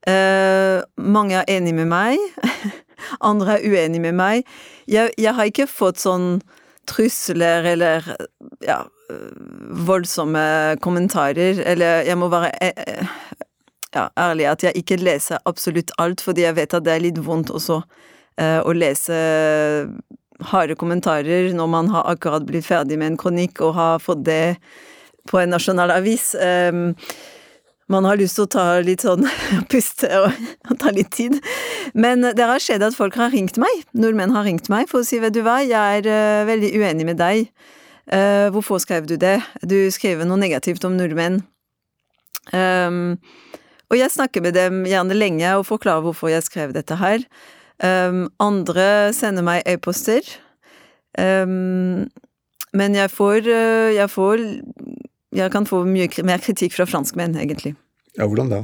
Uh, 0.09 0.81
mange 0.97 1.37
er 1.37 1.51
enig 1.53 1.75
med 1.77 1.91
meg, 1.91 2.17
andre 3.29 3.59
er 3.59 3.67
uenig 3.69 4.01
med 4.01 4.17
meg. 4.17 4.49
Jeg, 4.89 5.13
jeg, 5.13 5.35
har 5.37 5.51
ikke 5.51 5.69
fått 5.69 6.01
sånn 6.01 6.39
trusler 6.89 7.67
eller 7.69 8.07
ja, 8.65 8.81
voldsomme 9.85 10.79
kommentarer, 10.81 11.61
eller 11.69 12.01
jeg 12.09 12.17
må 12.17 12.31
være 12.33 12.71
uh, 12.73 13.13
ja, 13.93 14.07
ærlig 14.17 14.49
at 14.49 14.65
jeg 14.65 14.81
ikke 14.81 14.97
leser 15.03 15.45
absolutt 15.49 15.93
alt, 16.01 16.25
fordi 16.25 16.47
jeg 16.47 16.57
vet 16.57 16.73
at 16.73 16.87
det 16.87 16.95
er 16.97 17.05
litt 17.05 17.21
vondt 17.25 17.53
også 17.53 17.83
uh, 17.83 18.59
å 18.65 18.73
lese 18.73 19.21
harde 20.51 20.77
kommentarer 20.79 21.51
når 21.55 21.67
man 21.71 21.89
har 21.93 22.07
akkurat 22.11 22.45
blitt 22.47 22.67
ferdig 22.67 22.99
med 22.99 23.13
en 23.13 23.19
kronikk 23.19 23.61
og 23.65 23.75
har 23.77 23.99
fått 24.03 24.23
det 24.27 24.55
på 25.29 25.41
en 25.41 25.51
nasjonal 25.53 25.91
avis. 25.93 26.31
Um, 26.39 26.95
man 27.89 28.05
har 28.05 28.19
lyst 28.19 28.37
til 28.37 28.45
å 28.45 28.51
ta 28.53 28.65
litt 28.85 29.03
sånn 29.05 29.25
puste 29.71 30.09
og, 30.21 30.29
og, 30.69 30.75
ta 30.81 30.93
litt 30.93 31.11
tid. 31.15 31.39
Men 31.97 32.23
det 32.23 32.45
har 32.45 32.61
skjedd 32.61 32.85
at 32.85 32.97
folk 32.97 33.17
har 33.19 33.33
ringt 33.33 33.57
meg, 33.61 33.83
nordmenn 33.97 34.35
har 34.35 34.45
ringt 34.47 34.69
meg 34.71 34.89
for 34.91 35.01
å 35.01 35.07
si 35.07 35.21
vet 35.21 35.33
du 35.35 35.41
hva, 35.45 35.59
jeg 35.65 36.01
er 36.01 36.09
uh, 36.09 36.47
veldig 36.49 36.73
uenig 36.77 37.09
med 37.09 37.21
deg. 37.21 37.49
Uh, 38.09 38.49
hvorfor 38.53 38.81
skrev 38.81 39.09
du 39.09 39.17
det? 39.21 39.39
Du 39.61 39.77
skriver 39.93 40.25
noe 40.29 40.39
negativt 40.41 40.85
om 40.87 40.97
nordmenn. 40.97 41.43
Um, 42.53 43.17
og 43.89 43.97
jeg 43.97 44.13
snakker 44.13 44.41
med 44.45 44.53
dem 44.57 44.83
gjerne 44.89 45.17
lenge 45.17 45.53
og 45.57 45.65
forklarer 45.69 46.05
hvorfor 46.05 46.29
jeg 46.31 46.45
skrev 46.45 46.73
dette 46.77 46.97
her. 47.01 47.25
Um, 47.79 48.25
andre 48.43 49.13
sender 49.15 49.45
meg 49.45 49.63
e-poster. 49.69 50.25
Um, 51.17 52.09
men 52.75 52.97
jeg 52.97 53.11
får, 53.11 53.47
uh, 53.47 53.89
jeg 53.95 54.11
får 54.11 54.43
jeg 55.35 55.51
kan 55.53 55.67
få 55.69 55.83
mye 55.85 56.09
mer 56.25 56.41
kritikk 56.41 56.73
fra 56.73 56.87
franskmenn, 56.89 57.37
egentlig. 57.37 57.75
Ja, 58.17 58.25
hvordan 58.25 58.49
da? 58.49 58.63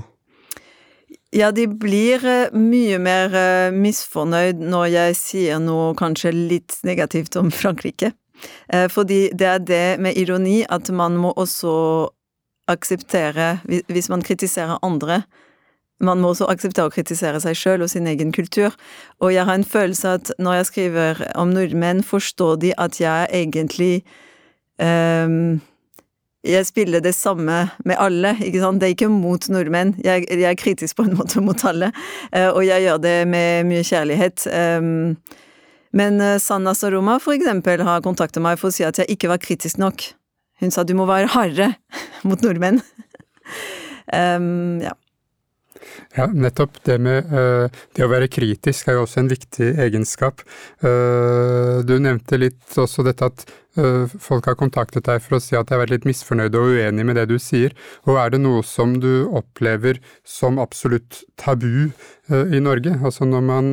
Ja, 1.36 1.52
de 1.52 1.68
blir 1.68 2.24
eh, 2.26 2.54
mye 2.56 2.98
mer 3.02 3.34
eh, 3.36 3.76
misfornøyd 3.76 4.62
når 4.64 4.86
jeg 4.94 5.18
sier 5.20 5.60
noe 5.62 5.94
kanskje 5.98 6.32
litt 6.34 6.80
negativt 6.88 7.36
om 7.40 7.52
Frankrike. 7.54 8.14
Eh, 8.72 8.88
fordi 8.92 9.28
det 9.36 9.50
er 9.52 9.64
det 9.64 9.88
med 10.02 10.18
ironi 10.18 10.64
at 10.70 10.90
man 10.96 11.20
må 11.20 11.34
også 11.36 11.76
akseptere, 12.72 13.60
hvis 13.68 14.10
man 14.10 14.24
kritiserer 14.26 14.80
andre, 14.82 15.22
man 16.04 16.20
må 16.20 16.34
også 16.34 16.48
akseptere 16.52 16.90
å 16.90 16.94
kritisere 16.94 17.40
seg 17.44 17.56
sjøl 17.56 17.86
og 17.86 17.92
sin 17.92 18.08
egen 18.12 18.34
kultur. 18.36 18.76
Og 19.24 19.32
jeg 19.32 19.48
har 19.48 19.56
en 19.56 19.68
følelse 19.68 20.18
at 20.20 20.32
når 20.40 20.60
jeg 20.60 20.70
skriver 20.72 21.22
om 21.40 21.54
nordmenn, 21.56 22.04
forstår 22.04 22.60
de 22.64 22.74
at 22.82 23.00
jeg 23.00 23.30
egentlig 23.32 23.94
um, 24.82 25.62
jeg 26.46 26.68
spiller 26.68 27.02
det 27.02 27.16
samme 27.18 27.64
med 27.86 27.98
alle, 27.98 28.36
ikke 28.44 28.62
sant. 28.62 28.82
Det 28.82 28.90
er 28.90 28.94
ikke 28.94 29.10
mot 29.10 29.48
nordmenn. 29.50 29.96
Jeg, 30.04 30.28
jeg 30.30 30.46
er 30.50 30.60
kritisk 30.60 31.00
på 31.00 31.08
en 31.08 31.16
måte 31.18 31.42
mot 31.42 31.64
alle, 31.66 31.90
uh, 32.36 32.52
og 32.52 32.62
jeg 32.68 32.86
gjør 32.86 33.02
det 33.06 33.16
med 33.32 33.72
mye 33.72 33.86
kjærlighet. 33.88 34.46
Um, 34.52 35.16
men 35.96 36.20
uh, 36.22 36.36
Sanna 36.44 36.76
Saroma 36.76 37.18
for 37.24 37.38
eksempel 37.38 37.82
har 37.88 38.04
kontaktet 38.06 38.44
meg 38.44 38.60
for 38.62 38.70
å 38.70 38.76
si 38.76 38.86
at 38.86 39.00
jeg 39.00 39.16
ikke 39.16 39.32
var 39.32 39.42
kritisk 39.42 39.80
nok. 39.82 40.10
Hun 40.62 40.72
sa 40.72 40.86
du 40.88 40.94
må 40.96 41.08
være 41.10 41.32
hardere 41.34 41.74
mot 42.28 42.44
nordmenn. 42.44 42.84
um, 44.12 44.84
ja. 44.86 44.94
Ja, 46.16 46.28
nettopp. 46.32 46.80
Det 46.86 46.98
med 47.02 47.30
uh, 47.32 47.68
det 47.96 48.06
å 48.06 48.12
være 48.12 48.30
kritisk 48.32 48.90
er 48.90 48.98
jo 48.98 49.06
også 49.06 49.22
en 49.22 49.32
viktig 49.32 49.72
egenskap. 49.86 50.44
Uh, 50.84 51.82
du 51.86 51.98
nevnte 52.02 52.40
litt 52.40 52.78
også 52.80 53.06
dette 53.06 53.30
at 53.30 53.46
uh, 53.80 54.06
folk 54.22 54.50
har 54.50 54.58
kontaktet 54.60 55.08
deg 55.08 55.24
for 55.24 55.38
å 55.38 55.42
si 55.44 55.58
at 55.58 55.70
de 55.70 55.76
har 55.76 55.84
vært 55.84 55.96
litt 55.96 56.10
misfornøyde 56.10 56.62
og 56.62 56.76
uenig 56.78 57.08
med 57.08 57.20
det 57.20 57.28
du 57.32 57.38
sier. 57.42 57.76
Og 58.08 58.20
er 58.22 58.36
det 58.36 58.42
noe 58.44 58.64
som 58.68 58.98
du 59.04 59.28
opplever 59.28 60.02
som 60.28 60.62
absolutt 60.64 61.24
tabu 61.42 61.90
i 62.30 62.62
Norge? 62.64 62.96
Altså 63.06 63.28
når 63.30 63.44
man 63.46 63.68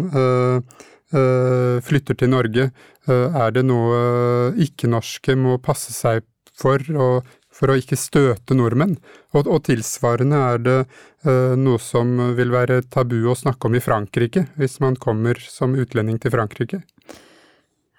flytter 1.84 2.16
til 2.16 2.30
Norge, 2.32 2.66
er 3.08 3.52
det 3.52 3.62
noe 3.68 4.52
ikke-norske 4.64 5.36
må 5.36 5.58
passe 5.60 5.92
seg 5.92 6.24
for, 6.56 6.82
og 6.92 7.28
for 7.62 7.70
å 7.70 7.78
ikke 7.78 7.98
støte 7.98 8.56
nordmenn. 8.58 8.96
Og, 9.36 9.46
og 9.46 9.62
tilsvarende 9.68 10.40
er 10.48 10.64
det 10.66 10.78
eh, 10.82 11.54
noe 11.54 11.78
som 11.78 12.10
vil 12.34 12.50
være 12.50 12.80
tabu 12.90 13.20
å 13.30 13.38
snakke 13.38 13.70
om 13.70 13.78
i 13.78 13.84
Frankrike, 13.84 14.48
hvis 14.58 14.80
man 14.82 14.98
kommer 14.98 15.38
som 15.46 15.78
utlending 15.78 16.18
til 16.18 16.34
Frankrike. 16.34 16.82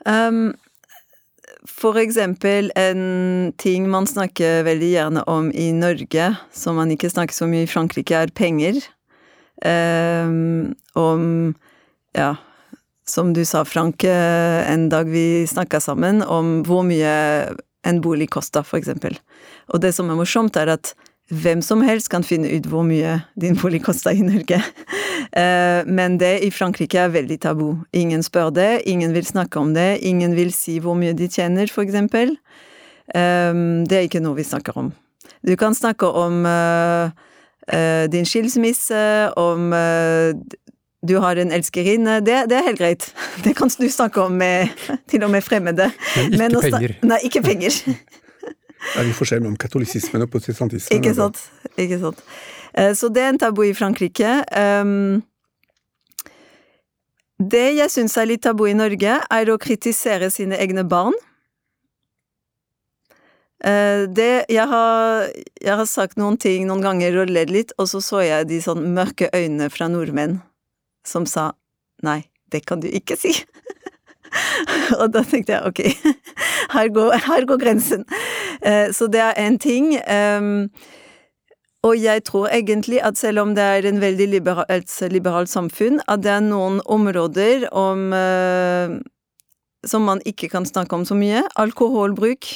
Um, 0.04 0.52
for 1.64 1.96
eksempel 2.02 2.74
en 2.76 3.54
ting 3.56 3.88
man 3.88 4.10
snakker 4.10 4.66
veldig 4.68 4.92
gjerne 4.92 5.28
om 5.32 5.48
i 5.56 5.72
Norge, 5.72 6.34
som 6.52 6.76
man 6.76 6.92
ikke 6.92 7.14
snakker 7.14 7.38
så 7.38 7.48
mye 7.48 7.64
i 7.64 7.72
Frankrike, 7.72 8.20
er 8.20 8.36
penger. 8.36 8.84
Um, 9.64 10.74
om 11.00 11.54
ja, 12.12 12.34
som 13.08 13.32
du 13.32 13.46
sa, 13.48 13.64
Frank, 13.64 14.04
en 14.04 14.90
dag 14.92 15.08
vi 15.08 15.46
snakka 15.48 15.80
sammen, 15.80 16.20
om 16.20 16.60
hvor 16.68 16.84
mye 16.84 17.14
en 17.88 18.02
bolig 18.02 18.30
koster, 18.34 18.64
for 18.66 18.80
eksempel. 18.80 19.18
Og 19.74 19.82
det 19.84 19.94
som 19.96 20.10
er 20.10 20.20
morsomt, 20.20 20.58
er 20.60 20.72
at 20.76 20.94
hvem 21.32 21.62
som 21.64 21.82
helst 21.86 22.10
kan 22.12 22.26
finne 22.26 22.50
ut 22.52 22.68
hvor 22.70 22.84
mye 22.86 23.22
din 23.40 23.56
bolig 23.60 23.84
koster 23.86 24.16
i 24.16 24.26
Norge. 24.26 24.62
Eh, 25.34 25.82
men 25.90 26.20
det 26.22 26.44
i 26.46 26.52
Frankrike 26.54 27.00
er 27.00 27.10
veldig 27.10 27.40
tabu. 27.42 27.80
Ingen 27.98 28.22
spør 28.22 28.52
det, 28.54 28.84
ingen 28.86 29.16
vil 29.16 29.26
snakke 29.26 29.58
om 29.58 29.72
det, 29.74 30.04
ingen 30.06 30.36
vil 30.38 30.52
si 30.54 30.76
hvor 30.84 30.94
mye 31.00 31.16
de 31.18 31.26
tjener, 31.26 31.72
for 31.74 31.82
eksempel. 31.82 32.36
Eh, 33.16 33.54
det 33.90 33.98
er 33.98 34.06
ikke 34.06 34.22
noe 34.22 34.38
vi 34.38 34.46
snakker 34.46 34.78
om. 34.78 34.92
Du 35.42 35.56
kan 35.58 35.74
snakke 35.74 36.06
om 36.06 36.46
eh, 36.46 38.06
din 38.14 38.30
skilsmisse, 38.30 39.02
om 39.42 39.74
du 41.04 41.18
har 41.20 41.36
en 41.36 41.52
elskerinne, 41.52 42.20
det, 42.24 42.46
det, 42.50 42.58
er 42.58 42.68
helt 42.70 42.80
greit. 42.80 43.10
Det 43.44 43.54
kan 43.58 43.72
du 43.78 43.90
snakke 43.92 44.22
om 44.24 44.38
med 44.40 44.72
til 45.12 45.24
og 45.26 45.32
med 45.34 45.44
fremmede. 45.44 45.90
Men 46.32 46.56
ikke 46.56 46.62
Men 46.62 46.72
penger. 46.72 46.96
Nei, 47.04 47.20
ikke 47.28 47.42
penger. 47.44 47.80
Det 48.84 49.00
er 49.00 49.08
litt 49.08 49.18
forskjell 49.18 49.42
mellom 49.44 49.60
katolisismen 49.60 50.24
og 50.24 50.32
protestantismen. 50.32 51.00
Ikke 51.00 51.14
sant. 51.18 51.42
Ikke 51.80 52.00
sant. 52.00 52.24
Eh, 52.74 52.94
så 52.96 53.10
det 53.12 53.24
er 53.24 53.34
en 53.34 53.40
tabu 53.40 53.64
i 53.68 53.74
Frankrike. 53.76 54.32
Ehm, 54.56 55.24
det 57.40 57.66
jeg 57.78 57.92
syns 57.92 58.16
er 58.20 58.30
litt 58.32 58.44
tabu 58.44 58.66
i 58.70 58.76
Norge, 58.78 59.20
er 59.20 59.52
å 59.52 59.60
kritisere 59.60 60.32
sine 60.32 60.60
egne 60.60 60.84
barn. 60.88 61.16
Eh, 63.64 64.08
det, 64.08 64.46
jeg, 64.52 64.68
har, 64.72 65.28
jeg 65.64 65.78
har 65.80 65.88
sagt 65.88 66.20
noen 66.20 66.40
ting 66.40 66.68
noen 66.68 66.84
ganger 66.84 67.24
og 67.24 67.32
ledd 67.32 67.52
litt, 67.52 67.76
og 67.80 67.92
så 67.92 68.04
så 68.04 68.24
jeg 68.24 68.52
de 68.52 68.64
sånn 68.64 68.88
mørke 68.96 69.32
øynene 69.36 69.72
fra 69.72 69.92
nordmenn 69.92 70.40
som 71.08 71.28
sa 71.30 71.52
nei, 72.04 72.24
det 72.52 72.66
kan 72.68 72.82
du 72.84 72.90
ikke 72.90 73.18
si. 73.20 73.34
og 75.02 75.08
da 75.14 75.24
tenkte 75.28 75.56
jeg 75.56 75.70
ok, 75.70 75.82
her 76.76 76.92
går, 76.96 77.16
her 77.28 77.48
går 77.50 77.62
grensen. 77.62 78.04
Uh, 78.64 78.90
så 78.96 79.08
det 79.12 79.22
er 79.24 79.40
én 79.40 79.60
ting. 79.62 79.96
Um, 80.08 80.70
og 81.84 81.98
jeg 82.00 82.24
tror 82.24 82.48
egentlig 82.48 83.02
at 83.04 83.20
selv 83.20 83.42
om 83.44 83.56
det 83.56 83.64
er 83.64 83.86
en 83.90 84.00
veldig 84.00 84.28
liberalt, 84.32 84.92
liberalt 85.12 85.52
samfunn, 85.52 86.00
at 86.08 86.24
det 86.24 86.32
er 86.32 86.46
noen 86.46 86.80
områder 86.88 87.66
om 87.76 88.14
eh, 88.16 88.96
som 89.84 90.08
man 90.08 90.22
ikke 90.26 90.48
kan 90.54 90.66
snakke 90.66 90.96
om 90.96 91.04
så 91.04 91.18
mye. 91.20 91.44
Alkoholbruk 91.60 92.48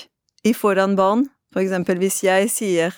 i 0.48 0.54
foran 0.56 0.96
barn. 0.96 1.26
For 1.52 1.60
eksempel 1.60 2.00
hvis 2.00 2.22
jeg 2.24 2.48
sier 2.54 2.96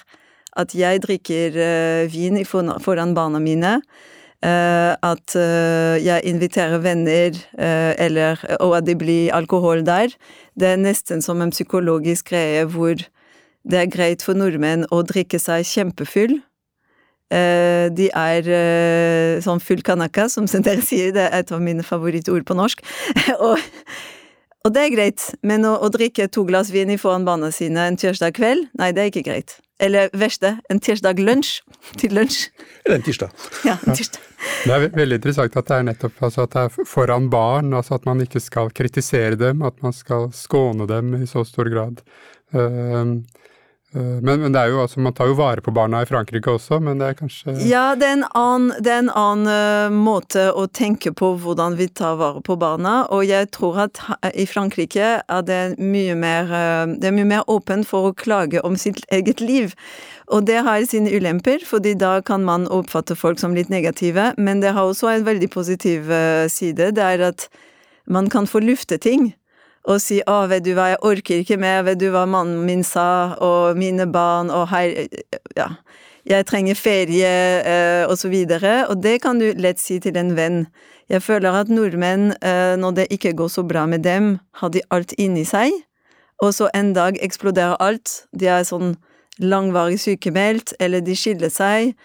at 0.59 0.75
jeg 0.77 1.01
drikker 1.01 1.57
eh, 1.57 2.13
vin 2.13 2.37
foran 2.45 3.15
barna 3.17 3.41
mine, 3.41 3.79
at 4.43 5.35
uh, 5.35 5.95
jeg 5.99 6.23
inviterer 6.23 6.79
venner, 6.79 7.35
uh, 7.59 7.93
eller, 7.99 8.39
og 8.59 8.77
at 8.77 8.85
det 8.87 8.97
blir 9.01 9.33
alkohol 9.35 9.83
der. 9.85 10.13
Det 10.59 10.67
er 10.67 10.79
nesten 10.79 11.21
som 11.21 11.41
en 11.41 11.51
psykologisk 11.51 12.31
greie 12.31 12.63
hvor 12.65 12.95
det 13.69 13.79
er 13.79 13.91
greit 13.91 14.23
for 14.23 14.39
nordmenn 14.39 14.87
å 14.91 15.01
drikke 15.03 15.39
seg 15.39 15.67
kjempefull. 15.67 16.39
de 17.29 18.07
er 18.15 18.47
sånn 19.45 19.59
full 19.61 19.83
kanaka, 19.85 20.29
som 20.29 20.47
dere 20.65 20.81
sier, 20.81 21.11
det 21.13 21.27
er 21.27 21.43
et 21.43 21.51
av 21.51 21.61
mine 21.61 21.83
favorittord 21.83 22.47
på 22.47 22.55
norsk. 22.57 22.81
og, 23.45 23.59
og, 24.65 24.73
det 24.75 24.83
er 24.83 24.93
greit, 24.93 25.25
men 25.45 25.65
å, 25.67 25.75
å 25.79 25.89
drikke 25.93 26.27
to 26.31 26.43
glass 26.47 26.71
vin 26.73 26.91
foran 26.99 27.25
barna 27.27 27.51
sine 27.55 27.87
en 27.87 27.97
tirsdag 27.99 28.35
kveld, 28.37 28.69
nei, 28.79 28.91
det 28.95 29.03
er 29.03 29.11
ikke 29.11 29.25
greit. 29.27 29.57
Eller 29.79 30.11
verste, 30.17 30.57
en 30.69 30.81
tirsdag 30.83 31.21
lunsj 31.23 31.61
til 31.99 32.11
lunsj. 32.17 32.49
Eller 32.83 32.99
en 32.99 33.05
tirsdag. 33.05 33.45
Ja, 33.69 33.77
en 33.87 33.95
tirsdag. 33.95 34.25
Det 34.65 34.75
er 34.75 34.85
veldig 34.95 35.19
interessant 35.19 35.55
at 35.59 35.67
det 35.67 35.77
er 35.77 35.85
nettopp 35.87 36.21
altså 36.23 36.45
at 36.45 36.55
det 36.55 36.65
er 36.65 36.87
foran 36.87 37.29
barn, 37.31 37.73
altså 37.75 37.95
at 37.95 38.07
man 38.07 38.23
ikke 38.23 38.41
skal 38.43 38.71
kritisere 38.75 39.39
dem, 39.39 39.63
at 39.67 39.79
man 39.83 39.95
skal 39.95 40.29
skåne 40.35 40.87
dem 40.87 41.15
i 41.19 41.25
så 41.27 41.45
stor 41.47 41.71
grad. 41.71 42.03
Uh, 42.55 43.19
men, 43.91 44.41
men, 44.43 44.51
det 44.53 44.61
er 44.61 44.69
jo, 44.69 44.81
altså, 44.83 44.99
man 45.01 45.15
tar 45.17 45.31
jo 45.31 45.35
vare 45.39 45.63
på 45.65 45.71
barna 45.73 46.03
i 46.03 46.07
Frankrike 46.09 46.51
også, 46.53 46.77
men 46.83 46.99
det 47.01 47.07
er 47.07 47.15
kanskje 47.17 47.55
Ja, 47.65 47.95
det 47.97 48.05
er 48.05 48.17
en 48.19 48.25
annen, 48.37 48.73
er 48.85 48.99
en 48.99 49.09
annen 49.17 49.49
uh, 49.49 49.95
måte 49.95 50.43
å 50.53 50.67
tenke 50.69 51.09
på 51.17 51.31
hvordan 51.41 51.77
vi 51.79 51.87
tar 51.97 52.19
vare 52.19 52.43
på 52.45 52.53
barna, 52.61 52.99
og 53.09 53.25
jeg 53.25 53.49
tror 53.55 53.79
at 53.87 54.01
i 54.37 54.45
Frankrike 54.49 55.09
er 55.25 55.47
det 55.47 55.61
mye 55.81 56.13
mer 56.19 56.53
uh, 56.53 56.93
Det 57.01 57.13
mye 57.15 57.31
mer 57.31 57.49
åpent 57.49 57.87
for 57.89 58.11
å 58.11 58.13
klage 58.13 58.61
om 58.61 58.77
sitt 58.77 59.01
eget 59.09 59.41
liv. 59.41 59.73
Og 60.29 60.45
det 60.45 60.61
har 60.67 60.85
sine 60.85 61.09
ulemper, 61.09 61.63
fordi 61.65 61.95
da 61.97 62.19
kan 62.21 62.45
man 62.45 62.69
oppfatte 62.69 63.17
folk 63.17 63.41
som 63.41 63.57
litt 63.57 63.73
negative, 63.73 64.33
men 64.37 64.61
det 64.61 64.75
har 64.77 64.85
også 64.85 65.09
en 65.15 65.25
veldig 65.25 65.49
positiv 65.49 66.11
side. 66.53 66.91
Det 66.93 67.05
er 67.05 67.23
at 67.31 67.47
man 68.05 68.29
kan 68.29 68.45
få 68.45 68.61
lufte 68.61 68.99
ting 69.01 69.31
og 69.85 70.01
si 70.01 70.21
'Å, 70.21 70.47
vet 70.49 70.63
du 70.63 70.73
hva, 70.73 70.89
jeg 70.93 71.01
orker 71.01 71.39
ikke 71.39 71.57
mer, 71.59 71.83
vet 71.83 71.99
du 71.99 72.09
hva 72.11 72.25
mannen 72.27 72.65
min 72.65 72.83
sa', 72.83 73.35
og 73.39 73.77
'mine 73.77 74.11
barn', 74.11 74.51
og 74.51 74.67
her 74.69 75.07
Ja. 75.55 75.69
Jeg 76.25 76.45
trenger 76.45 76.75
ferie, 76.75 77.29
eh, 77.65 78.05
og 78.05 78.17
så 78.17 78.29
videre. 78.29 78.85
Og 78.89 79.01
det 79.01 79.21
kan 79.21 79.39
du 79.39 79.53
lett 79.57 79.79
si 79.79 79.99
til 79.99 80.17
en 80.17 80.35
venn. 80.35 80.67
Jeg 81.09 81.23
føler 81.23 81.51
at 81.51 81.69
nordmenn, 81.69 82.35
eh, 82.43 82.75
når 82.75 82.91
det 82.95 83.07
ikke 83.09 83.33
går 83.33 83.47
så 83.47 83.63
bra 83.67 83.85
med 83.85 84.03
dem, 84.03 84.39
har 84.53 84.69
de 84.69 84.81
alt 84.91 85.13
inni 85.17 85.45
seg, 85.45 85.71
og 86.41 86.53
så 86.53 86.69
en 86.73 86.93
dag 86.93 87.17
eksploderer 87.21 87.77
alt. 87.79 88.25
De 88.37 88.45
er 88.45 88.63
sånn 88.63 88.97
langvarig 89.39 89.99
sykemeldt, 89.99 90.73
eller 90.79 91.01
de 91.01 91.15
skiller 91.15 91.49
seg, 91.49 91.95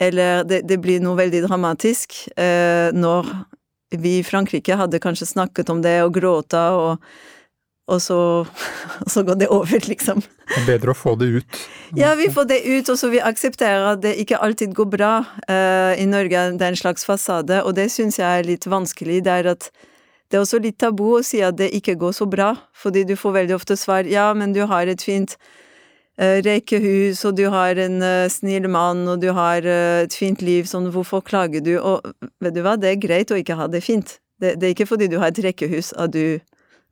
eller 0.00 0.44
det, 0.44 0.62
det 0.68 0.80
blir 0.80 1.00
noe 1.00 1.16
veldig 1.16 1.42
dramatisk 1.46 2.16
eh, 2.36 2.90
når 2.92 3.28
vi 3.90 4.18
i 4.18 4.24
Frankrike 4.24 4.76
hadde 4.76 5.00
kanskje 5.02 5.26
snakket 5.26 5.70
om 5.70 5.82
det 5.82 5.98
og 6.04 6.14
gråta, 6.16 6.62
og, 6.74 7.08
og 7.90 8.02
så, 8.02 8.18
så, 9.12 9.22
går 9.22 9.40
det 9.42 9.50
over, 9.54 9.80
liksom. 9.88 10.22
Det 10.22 10.60
er 10.62 10.68
bedre 10.72 10.94
å 10.94 10.98
få 10.98 11.16
det 11.20 11.30
ut. 11.38 11.60
Ja, 11.98 12.14
vi 12.18 12.28
får 12.32 12.48
det 12.50 12.62
ut, 12.66 12.88
og 12.90 12.98
så 12.98 13.10
vi 13.12 13.22
aksepterer 13.22 13.92
at 13.92 14.02
det 14.02 14.16
ikke 14.22 14.40
alltid 14.42 14.74
går 14.76 14.90
bra. 14.96 15.12
Uh, 15.48 15.94
I 15.98 16.06
Norge 16.10 16.48
det 16.58 16.66
er 16.66 16.74
en 16.74 16.80
slags 16.82 17.06
fasade, 17.06 17.62
og 17.62 17.76
det 17.78 17.90
syns 17.94 18.18
jeg 18.18 18.26
er 18.26 18.48
litt 18.48 18.66
vanskelig. 18.66 19.22
Det 19.26 19.38
er 19.42 19.52
at 19.54 19.70
det 20.26 20.38
er 20.38 20.42
også 20.42 20.58
litt 20.58 20.78
tabu 20.82 21.04
å 21.14 21.22
si 21.22 21.38
at 21.44 21.54
det 21.58 21.70
ikke 21.76 21.94
går 22.00 22.16
så 22.16 22.26
bra, 22.26 22.50
fordi 22.74 23.04
du 23.06 23.14
får 23.18 23.36
veldig 23.40 23.54
ofte 23.60 23.76
svar 23.78 24.08
ja, 24.10 24.32
men 24.34 24.56
du 24.56 24.64
har 24.66 24.90
et 24.90 25.02
fint 25.02 25.36
rekehus, 26.16 27.24
og 27.28 27.36
du 27.36 27.44
har 27.52 27.76
en 27.76 28.00
uh, 28.00 28.28
snill 28.32 28.70
mann, 28.72 29.02
og 29.12 29.20
du 29.20 29.28
har 29.36 29.66
uh, 29.68 30.04
et 30.06 30.14
fint 30.16 30.40
liv, 30.40 30.64
sånn 30.64 30.88
hvorfor 30.94 31.20
klager 31.20 31.60
du? 31.60 31.74
Og 31.76 32.06
vet 32.40 32.56
du 32.56 32.62
hva, 32.64 32.76
det 32.80 32.94
er 32.94 33.02
greit 33.02 33.32
å 33.32 33.36
ikke 33.36 33.58
ha 33.58 33.68
det 33.68 33.82
fint. 33.84 34.16
Det, 34.40 34.54
det 34.60 34.68
er 34.68 34.76
ikke 34.76 34.88
fordi 34.88 35.10
du 35.12 35.18
har 35.20 35.32
et 35.32 35.42
rekkehus 35.44 35.92
at 36.00 36.12
du 36.16 36.38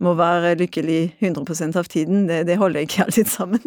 må 0.03 0.15
være 0.19 0.55
lykkelig 0.59 1.17
100% 1.23 1.79
av 1.79 1.89
tiden. 1.91 2.27
Det, 2.29 2.43
det, 2.49 2.59
holder 2.61 2.85
ikke 2.85 3.05
alltid 3.07 3.31
sammen. 3.31 3.63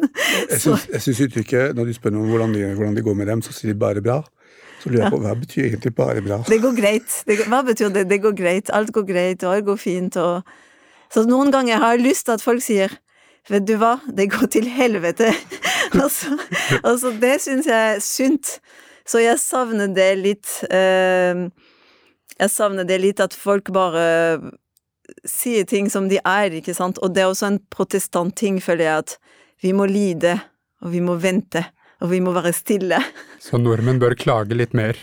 jeg 0.49 1.01
syns 1.05 1.21
uttrykket, 1.27 1.75
når 1.77 1.89
du 1.89 1.95
spør 1.95 2.13
noen 2.17 2.31
hvordan 2.33 2.55
de, 2.55 2.65
hvordan 2.77 2.97
de 2.97 3.05
går 3.05 3.17
med 3.17 3.31
dem, 3.31 3.43
så 3.45 3.55
sier 3.55 3.73
de 3.73 3.79
bare 3.79 4.03
bra. 4.03 4.21
Så 4.81 4.91
lurer 4.91 5.07
jeg 5.07 5.13
på, 5.15 5.21
Hva 5.23 5.33
betyr 5.39 5.67
egentlig 5.71 5.93
bare 5.97 6.21
bra? 6.21 6.41
Det 6.45 6.59
går 6.61 6.77
greit. 6.77 7.19
Det, 7.25 7.39
hva 7.49 7.63
betyr 7.65 7.93
det? 7.95 8.05
Det 8.11 8.21
går 8.21 8.35
greit. 8.37 8.69
Alt 8.75 8.93
går 8.93 9.07
greit, 9.07 9.43
og 9.43 9.55
alt 9.55 9.65
går 9.71 9.79
fint. 9.81 10.19
Og... 10.21 10.57
Så 11.13 11.23
noen 11.25 11.51
ganger 11.53 11.81
har 11.81 11.95
jeg 11.95 12.05
lyst 12.05 12.27
til 12.27 12.37
at 12.37 12.43
folk 12.43 12.61
sier 12.65 12.93
Vet 13.47 13.67
du 13.67 13.77
hva, 13.79 13.95
det 14.11 14.27
går 14.33 14.49
til 14.51 14.67
helvete 14.67 15.29
altså, 16.03 16.35
altså, 16.81 17.13
det 17.21 17.37
syns 17.43 17.69
jeg 17.69 17.95
er 17.95 18.01
sunt. 18.03 18.57
Så 19.07 19.21
jeg 19.23 19.39
savner 19.39 19.87
det 19.95 20.09
litt. 20.19 20.49
Eh, 20.67 21.47
jeg 22.37 22.51
savner 22.51 22.87
det 22.87 22.99
litt 22.99 23.23
at 23.23 23.35
folk 23.37 23.71
bare 23.75 24.03
sier 25.27 25.63
ting 25.67 25.87
som 25.91 26.09
de 26.11 26.19
er, 26.23 26.51
ikke 26.59 26.75
sant. 26.75 26.99
Og 26.99 27.15
det 27.15 27.23
er 27.23 27.31
også 27.31 27.53
en 27.53 27.61
protestantting, 27.73 28.59
føler 28.63 28.89
jeg, 28.89 29.05
at 29.05 29.17
vi 29.63 29.73
må 29.73 29.87
lide, 29.89 30.35
og 30.83 30.93
vi 30.93 31.01
må 31.03 31.17
vente. 31.21 31.63
Og 32.03 32.11
vi 32.11 32.19
må 32.21 32.29
være 32.35 32.51
stille. 32.53 32.99
Så 33.41 33.57
nordmenn 33.57 33.97
bør 33.97 34.13
klage 34.19 34.53
litt 34.53 34.75
mer? 34.77 34.99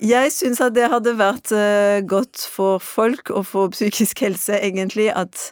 Jeg 0.00 0.32
syns 0.32 0.62
at 0.64 0.72
det 0.78 0.86
hadde 0.88 1.12
vært 1.18 1.52
uh, 1.52 2.00
godt 2.08 2.46
for 2.48 2.80
folk 2.80 3.28
og 3.34 3.44
for 3.50 3.74
psykisk 3.74 4.22
helse, 4.24 4.56
egentlig, 4.56 5.10
at 5.12 5.50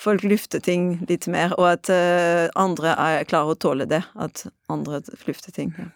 folk 0.00 0.24
lufter 0.24 0.62
ting 0.64 0.94
litt 1.08 1.28
mer, 1.30 1.54
og 1.58 1.66
at 1.74 1.90
uh, 1.92 2.48
andre 2.58 2.94
er 2.96 3.26
klarer 3.28 3.54
å 3.54 3.60
tåle 3.60 3.86
det. 3.90 4.02
At 4.16 4.46
andre 4.72 5.02
lufter 5.28 5.54
ting. 5.54 5.74
Ja. 5.78 5.90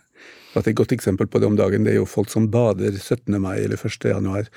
Et 0.61 0.75
godt 0.77 0.95
eksempel 0.95 1.27
på 1.27 1.41
det 1.43 1.49
om 1.49 1.57
dagen, 1.59 1.87
det 1.87 1.95
er 1.95 2.03
jo 2.03 2.09
folk 2.09 2.31
som 2.31 2.47
bader 2.53 2.95
17. 2.95 3.35
mai 3.43 3.59
eller 3.65 3.81
1. 3.81 4.07
januar. 4.13 4.51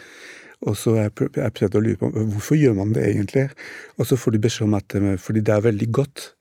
Og 0.65 0.77
så 0.77 0.95
jeg 0.97 1.13
prøvde 1.13 1.77
å 1.77 1.83
lure 1.83 1.99
på 2.01 2.09
hvorfor 2.15 2.57
gjør 2.57 2.77
man 2.79 2.93
det 2.95 3.03
egentlig, 3.05 3.45
og 3.97 4.09
så 4.09 4.17
får 4.17 4.33
du 4.33 4.39
beskjed 4.41 4.65
om 4.65 4.77
at 4.77 4.95
eh, 4.97 5.11
fordi 5.21 5.43
det 5.45 5.53
er 5.53 5.67
veldig 5.67 5.89
godt. 5.93 6.31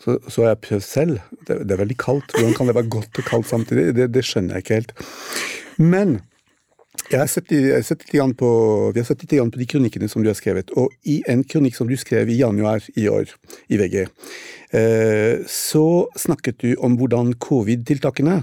Så, 0.00 0.14
så 0.30 0.44
har 0.44 0.54
jeg 0.54 0.62
prøvd 0.64 0.84
selv. 0.86 1.20
Det, 1.42 1.58
det, 1.66 1.74
er 1.74 1.82
veldig 1.82 1.98
kaldt. 2.00 2.32
Hvordan 2.32 2.54
kan 2.56 2.70
det 2.70 2.76
være 2.78 2.92
godt 2.94 3.20
og 3.20 3.28
kaldt 3.28 3.50
samtidig? 3.50 3.90
Det, 3.98 4.08
det 4.14 4.24
skjønner 4.24 4.56
jeg 4.56 4.64
ikke 4.64 4.78
helt. 4.78 4.94
Men 5.76 6.20
jeg 7.08 7.20
har 7.22 7.28
sett, 7.30 7.52
jeg 7.52 7.72
har 7.72 7.84
sett 7.86 8.04
på, 8.36 8.48
vi 8.92 9.00
har 9.00 9.06
sett 9.08 9.22
litt 9.24 9.52
på 9.52 9.60
de 9.60 9.66
kronikkene 9.66 10.08
som 10.08 10.22
du 10.22 10.28
har 10.28 10.36
skrevet, 10.36 10.70
og 10.76 10.92
i 11.08 11.22
en 11.28 11.44
kronikk 11.44 11.76
som 11.78 11.88
du 11.88 11.96
skrev 11.96 12.28
i 12.28 12.38
januar 12.38 12.84
i 12.96 13.08
år 13.08 13.32
i 13.68 13.78
VG, 13.80 14.06
eh, 14.76 15.40
så 15.48 16.08
snakket 16.16 16.60
du 16.60 16.74
om 16.76 16.98
hvordan 17.00 17.34
covid-tiltakene 17.40 18.42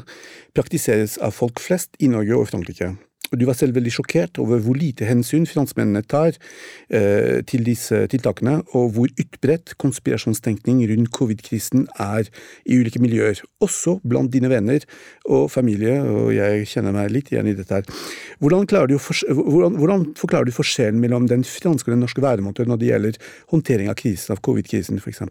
praktiseres 0.57 1.19
av 1.21 1.35
folk 1.37 1.61
flest 1.61 1.93
i 1.99 2.09
Norge 2.09 2.37
og 2.39 2.49
Frankrike. 2.49 2.95
Og 3.35 3.41
Du 3.41 3.45
var 3.49 3.57
selv 3.59 3.75
veldig 3.75 3.91
sjokkert 3.91 4.39
over 4.39 4.61
hvor 4.63 4.77
lite 4.79 5.03
hensyn 5.03 5.43
finansmennene 5.49 6.05
tar 6.07 6.37
eh, 6.87 7.41
til 7.43 7.65
disse 7.67 8.05
tiltakene, 8.11 8.61
og 8.71 8.93
hvor 8.95 9.11
utbredt 9.11 9.73
konspirasjonstenkning 9.81 10.79
rundt 10.87 11.11
covid-krisen 11.11 11.83
er 11.99 12.29
i 12.63 12.79
ulike 12.79 13.01
miljøer, 13.03 13.41
også 13.59 13.97
blant 14.07 14.31
dine 14.31 14.47
venner 14.51 14.85
og 15.27 15.49
familie, 15.51 15.97
og 15.99 16.31
jeg 16.35 16.69
kjenner 16.71 16.95
meg 16.95 17.11
litt 17.11 17.33
igjen 17.33 17.51
i 17.51 17.57
dette 17.57 17.81
her. 17.81 17.91
Hvordan, 18.39 18.63
du 18.87 18.95
hvordan, 18.95 19.75
hvordan 19.81 20.07
forklarer 20.15 20.47
du 20.47 20.55
forskjellen 20.55 21.01
mellom 21.03 21.27
den 21.27 21.43
franske 21.43 21.89
og 21.89 21.97
den 21.97 22.05
norske 22.05 22.23
væremåten 22.23 22.71
når 22.71 22.79
det 22.79 22.91
gjelder 22.93 23.19
håndtering 23.51 23.91
av 23.91 23.99
krisen, 23.99 24.31
av 24.37 24.43
covid-krisen 24.47 25.03
f.eks.? 25.03 25.25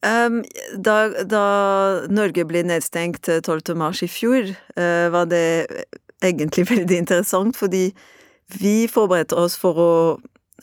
Um, 0.00 0.38
da, 0.80 1.10
da, 1.28 1.42
Norge 2.08 2.46
ble 2.48 2.62
nedstengt 2.64 3.28
12. 3.28 3.74
mars 3.76 4.00
i 4.06 4.08
fjor, 4.08 4.46
uh, 4.78 5.10
var 5.12 5.26
det 5.28 5.66
egentlig 6.24 6.66
veldig 6.74 6.98
interessant, 7.04 7.56
fordi 7.56 7.90
vi 8.60 8.88
forberedte 8.90 9.38
oss 9.38 9.56
for 9.58 9.78
å 9.78 9.92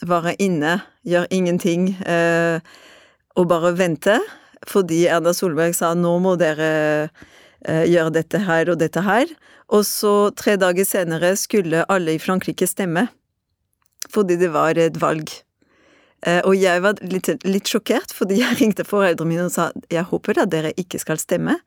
være 0.06 0.36
inne, 0.44 0.82
gjøre 1.08 1.32
ingenting 1.34 1.90
eh, 2.06 2.60
og 3.38 3.50
bare 3.50 3.74
vente. 3.78 4.20
Fordi 4.68 5.06
Erna 5.08 5.34
Solberg 5.38 5.76
sa 5.78 5.94
nå 5.96 6.18
må 6.22 6.36
dere 6.40 6.70
eh, 7.64 7.86
gjøre 7.88 8.16
dette 8.20 8.42
her 8.46 8.74
og 8.74 8.82
dette 8.82 9.04
her. 9.06 9.32
Og 9.74 9.86
så 9.88 10.30
tre 10.38 10.58
dager 10.60 10.88
senere 10.88 11.34
skulle 11.40 11.86
alle 11.92 12.16
i 12.16 12.22
Frankrike 12.22 12.68
stemme. 12.68 13.08
Fordi 14.12 14.38
det 14.40 14.52
var 14.54 14.80
et 14.80 15.00
valg. 15.02 15.32
Eh, 16.26 16.42
og 16.44 16.58
jeg 16.58 16.82
var 16.84 17.00
litt, 17.06 17.30
litt 17.46 17.70
sjokkert, 17.70 18.14
fordi 18.16 18.42
jeg 18.42 18.60
ringte 18.62 18.88
foreldrene 18.88 19.30
mine 19.32 19.48
og 19.48 19.54
sa 19.54 19.70
jeg 19.94 20.08
håper 20.10 20.44
at 20.44 20.54
dere 20.54 20.74
ikke 20.80 21.02
skal 21.02 21.22
stemme 21.22 21.58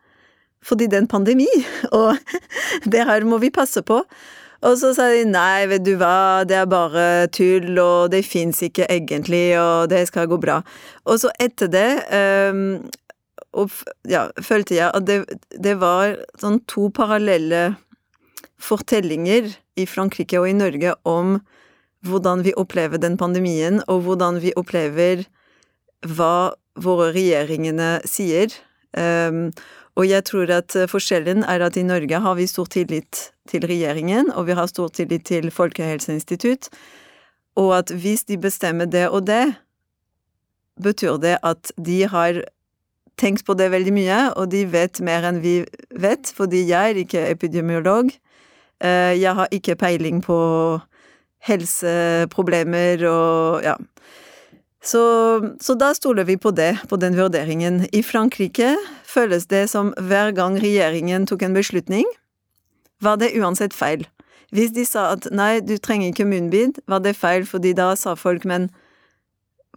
fordi 0.64 0.88
det 0.90 0.98
er 0.98 1.04
en 1.06 1.14
pandemi, 1.14 1.48
og 1.96 2.18
det 2.84 3.06
her 3.08 3.26
må 3.28 3.40
vi 3.42 3.52
passe 3.54 3.82
på. 3.86 4.02
Og 4.60 4.74
så 4.76 4.90
sa 4.92 5.06
de 5.08 5.24
nei, 5.24 5.64
vet 5.70 5.84
du 5.86 5.94
hva, 5.96 6.44
det 6.44 6.58
er 6.58 6.66
bare 6.68 7.04
tull, 7.32 7.78
og 7.80 8.10
det 8.12 8.26
fins 8.28 8.60
ikke 8.66 8.84
egentlig, 8.92 9.54
og 9.56 9.88
det 9.88 10.02
skal 10.10 10.28
gå 10.28 10.36
bra. 10.40 10.58
Og 11.08 11.22
så 11.22 11.32
etter 11.40 11.70
det 11.72 11.88
um, 12.52 12.82
og, 13.56 13.72
ja, 14.08 14.28
følte 14.44 14.76
jeg 14.76 14.92
at 14.94 15.06
det, 15.08 15.22
det 15.58 15.78
var 15.80 16.18
sånn 16.38 16.60
to 16.70 16.90
parallelle 16.94 17.70
fortellinger 18.60 19.48
i 19.80 19.86
Frankrike 19.88 20.38
og 20.38 20.50
i 20.50 20.56
Norge 20.56 20.94
om 21.08 21.38
hvordan 22.06 22.44
vi 22.44 22.54
opplever 22.56 23.00
den 23.00 23.18
pandemien, 23.20 23.82
og 23.88 24.04
hvordan 24.06 24.40
vi 24.44 24.54
opplever 24.56 25.26
hva 26.06 26.52
våre 26.80 27.10
regjeringene 27.16 27.98
sier. 28.08 28.54
Um, 28.96 29.50
og 29.98 30.06
jeg 30.06 30.24
tror 30.28 30.50
at 30.54 30.76
eh, 30.78 30.88
forskjellen 30.90 31.44
er 31.48 31.64
at 31.66 31.76
i 31.76 31.86
Norge 31.86 32.20
har 32.22 32.38
vi 32.38 32.46
stor 32.50 32.68
tillit 32.70 33.30
til 33.50 33.66
regjeringen, 33.66 34.30
og 34.34 34.46
vi 34.46 34.56
har 34.58 34.70
stor 34.70 34.88
tillit 34.94 35.26
til 35.26 35.50
Folkehelseinstitutt, 35.50 36.70
og 37.58 37.74
at 37.78 37.90
hvis 37.90 38.24
de 38.24 38.38
bestemmer 38.38 38.86
det 38.86 39.08
og 39.08 39.26
det, 39.26 39.44
betyr 40.80 41.18
det 41.20 41.36
at 41.44 41.72
de 41.76 42.02
har 42.08 42.42
tenkt 43.20 43.44
på 43.44 43.54
det 43.58 43.68
veldig 43.72 43.92
mye, 43.92 44.20
og 44.38 44.50
de 44.52 44.64
vet 44.70 45.00
mer 45.04 45.26
enn 45.28 45.42
vi 45.44 45.60
vet, 45.90 46.30
fordi 46.36 46.62
jeg 46.68 46.94
er 46.94 47.02
ikke 47.02 47.26
epidemiolog. 47.28 48.12
Eh, 48.80 49.14
jeg 49.20 49.34
har 49.36 49.50
ikke 49.52 49.76
peiling 49.76 50.22
på 50.24 50.38
helseproblemer 51.44 53.04
og 53.08 53.64
ja. 53.64 53.76
Så, 54.80 55.02
så, 55.60 55.74
da 55.76 55.92
stoler 55.94 56.24
vi 56.24 56.38
på 56.40 56.50
det, 56.56 56.72
på 56.88 56.96
den 56.96 57.16
vurderingen. 57.16 57.82
I 57.92 58.00
Frankrike 58.02 58.74
føles 59.04 59.46
det 59.52 59.66
som 59.68 59.92
hver 60.00 60.32
gang 60.32 60.56
regjeringen 60.60 61.26
tok 61.28 61.44
en 61.44 61.56
beslutning, 61.56 62.06
var 63.00 63.20
det 63.20 63.34
uansett 63.36 63.76
feil. 63.76 64.06
Hvis 64.50 64.72
de 64.74 64.86
sa 64.88 65.12
at 65.14 65.28
nei, 65.36 65.60
du 65.60 65.76
trenger 65.78 66.10
ikke 66.10 66.28
munnbind, 66.28 66.80
var 66.88 67.04
det 67.04 67.18
feil, 67.18 67.44
fordi 67.46 67.74
da 67.76 67.92
sa 67.96 68.16
folk 68.18 68.46
men 68.48 68.70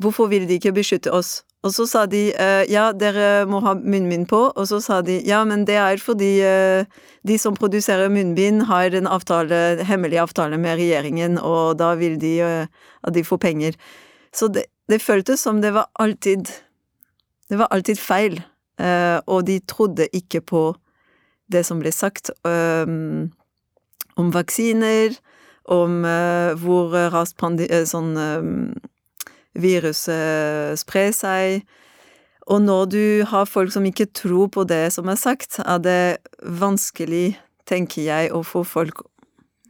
hvorfor 0.01 0.31
vil 0.31 0.47
de 0.47 0.57
ikke 0.57 0.73
beskytte 0.75 1.11
oss? 1.13 1.41
Og 1.63 1.71
så 1.71 1.85
sa 1.87 2.01
de 2.09 2.25
uh, 2.35 2.63
ja, 2.67 2.89
dere 2.91 3.45
må 3.47 3.61
ha 3.63 3.75
munnbind 3.77 4.27
på, 4.31 4.39
og 4.51 4.65
så 4.67 4.81
sa 4.83 4.99
de 5.05 5.21
ja, 5.23 5.43
men 5.47 5.63
det 5.67 5.77
er 5.79 6.01
fordi 6.01 6.31
uh, 6.43 6.87
de 7.27 7.37
som 7.39 7.55
produserer 7.55 8.11
munnbind, 8.11 8.65
har 8.71 8.95
en 8.95 9.07
avtale, 9.07 9.83
hemmelig 9.87 10.19
avtale 10.25 10.59
med 10.59 10.79
regjeringen, 10.81 11.37
og 11.39 11.77
da 11.79 11.93
vil 11.99 12.17
de 12.19 12.33
uh, 12.43 12.87
at 13.03 13.15
de 13.15 13.23
får 13.23 13.39
penger. 13.45 13.79
Så 14.35 14.49
det, 14.51 14.65
det 14.91 15.02
føltes 15.02 15.43
som 15.43 15.62
det 15.62 15.74
var 15.76 15.89
alltid 16.00 16.50
Det 17.50 17.58
var 17.60 17.67
alltid 17.72 18.00
feil, 18.00 18.39
uh, 18.82 19.19
og 19.28 19.46
de 19.46 19.60
trodde 19.60 20.08
ikke 20.15 20.41
på 20.41 20.62
det 21.52 21.65
som 21.67 21.82
ble 21.84 21.91
sagt 21.91 22.32
um, 22.48 23.30
om 24.17 24.32
vaksiner, 24.34 25.13
om 25.69 26.02
uh, 26.08 26.56
hvor 26.58 26.96
raskt 27.13 27.43
sånn 27.91 28.15
viruset 29.54 30.80
sprer 30.80 31.12
seg. 31.13 31.67
Og 32.48 32.62
når 32.62 32.86
du 32.86 33.24
har 33.28 33.46
folk 33.46 33.72
som 33.72 33.86
ikke 33.86 34.10
tror 34.15 34.48
på 34.48 34.63
det 34.67 34.91
som 34.93 35.08
er 35.12 35.19
sagt, 35.19 35.60
er 35.60 35.78
det 35.80 36.17
vanskelig, 36.41 37.38
tenker 37.69 38.04
jeg, 38.04 38.32
å 38.34 38.41
få 38.43 38.63
folk 38.63 39.06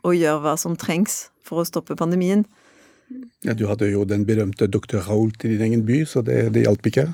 å 0.03 0.13
gjøre 0.13 0.41
hva 0.43 0.55
som 0.57 0.77
trengs 0.79 1.27
for 1.45 1.61
å 1.61 1.67
stoppe 1.67 1.97
pandemien. 1.99 2.45
Ja, 3.43 3.53
Du 3.57 3.65
hadde 3.67 3.89
jo 3.91 4.03
den 4.07 4.25
berømte 4.27 4.67
dr. 4.71 5.01
Raoult 5.07 5.43
i 5.45 5.53
din 5.53 5.61
egen 5.67 5.85
by, 5.87 6.03
så 6.09 6.23
det, 6.25 6.53
det 6.55 6.65
hjalp 6.67 6.87
ikke? 6.91 7.07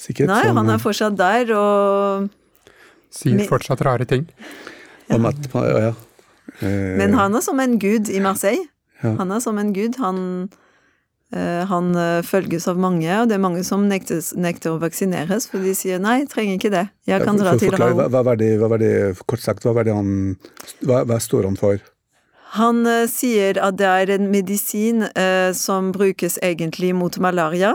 Sikkert. 0.00 0.30
Nei, 0.30 0.44
han 0.48 0.68
er 0.68 0.78
eh, 0.78 0.82
fortsatt 0.82 1.18
der, 1.18 1.52
og 1.56 2.30
Sier 3.12 3.42
fortsatt 3.50 3.82
rare 3.84 4.06
ting. 4.08 4.28
Om 5.10 5.26
at, 5.28 5.50
ja. 5.50 5.92
Eh, 6.62 6.96
Men 7.00 7.16
han 7.18 7.34
er 7.34 7.44
som 7.44 7.60
en 7.60 7.76
gud 7.82 8.08
i 8.08 8.22
Marseille. 8.22 8.68
Ja. 9.02 9.16
Han 9.18 9.32
er 9.34 9.42
som 9.42 9.58
en 9.58 9.72
gud. 9.74 9.98
Han, 9.98 10.48
eh, 11.34 11.66
han 11.68 11.92
følges 12.26 12.68
av 12.70 12.80
mange, 12.80 13.10
og 13.18 13.28
det 13.28 13.36
er 13.36 13.42
mange 13.42 13.64
som 13.66 13.88
nekter, 13.90 14.22
nekter, 14.40 14.76
å 14.76 14.80
vaksineres, 14.82 15.50
for 15.50 15.64
de 15.64 15.74
sier 15.76 16.00
nei, 16.00 16.22
trenger 16.30 16.60
ikke 16.60 16.72
det. 16.72 16.86
Jeg 17.10 17.26
kan 17.26 17.40
dra 17.40 17.56
til 17.58 17.74
Raoult. 17.74 17.98
Hva, 17.98 18.08
hva, 18.14 18.24
var 18.30 18.40
det, 18.40 18.54
hva 18.62 18.70
var 18.72 18.82
det, 18.82 18.92
kort 19.26 19.42
sagt, 19.42 19.66
hva, 19.66 19.74
var 19.76 19.88
det 19.88 19.96
han, 19.96 20.36
hva, 20.86 21.02
hva 21.08 21.20
står 21.20 21.50
han 21.50 21.60
for? 21.60 21.82
Han 22.56 22.82
uh, 22.86 23.06
sier 23.10 23.60
at 23.62 23.78
det 23.78 23.86
er 23.86 24.14
en 24.16 24.30
medisin 24.32 25.04
uh, 25.06 25.50
som 25.54 25.92
brukes 25.94 26.38
egentlig 26.42 26.92
mot 26.98 27.18
malaria, 27.22 27.74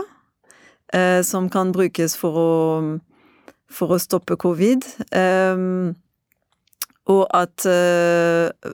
uh, 0.92 1.20
som 1.24 1.48
kan 1.52 1.72
brukes 1.72 2.16
for 2.18 2.36
å, 2.36 2.50
for 3.72 3.96
å 3.96 4.00
stoppe 4.02 4.36
covid, 4.40 4.84
um, 5.16 5.94
og 7.06 7.22
at 7.38 7.62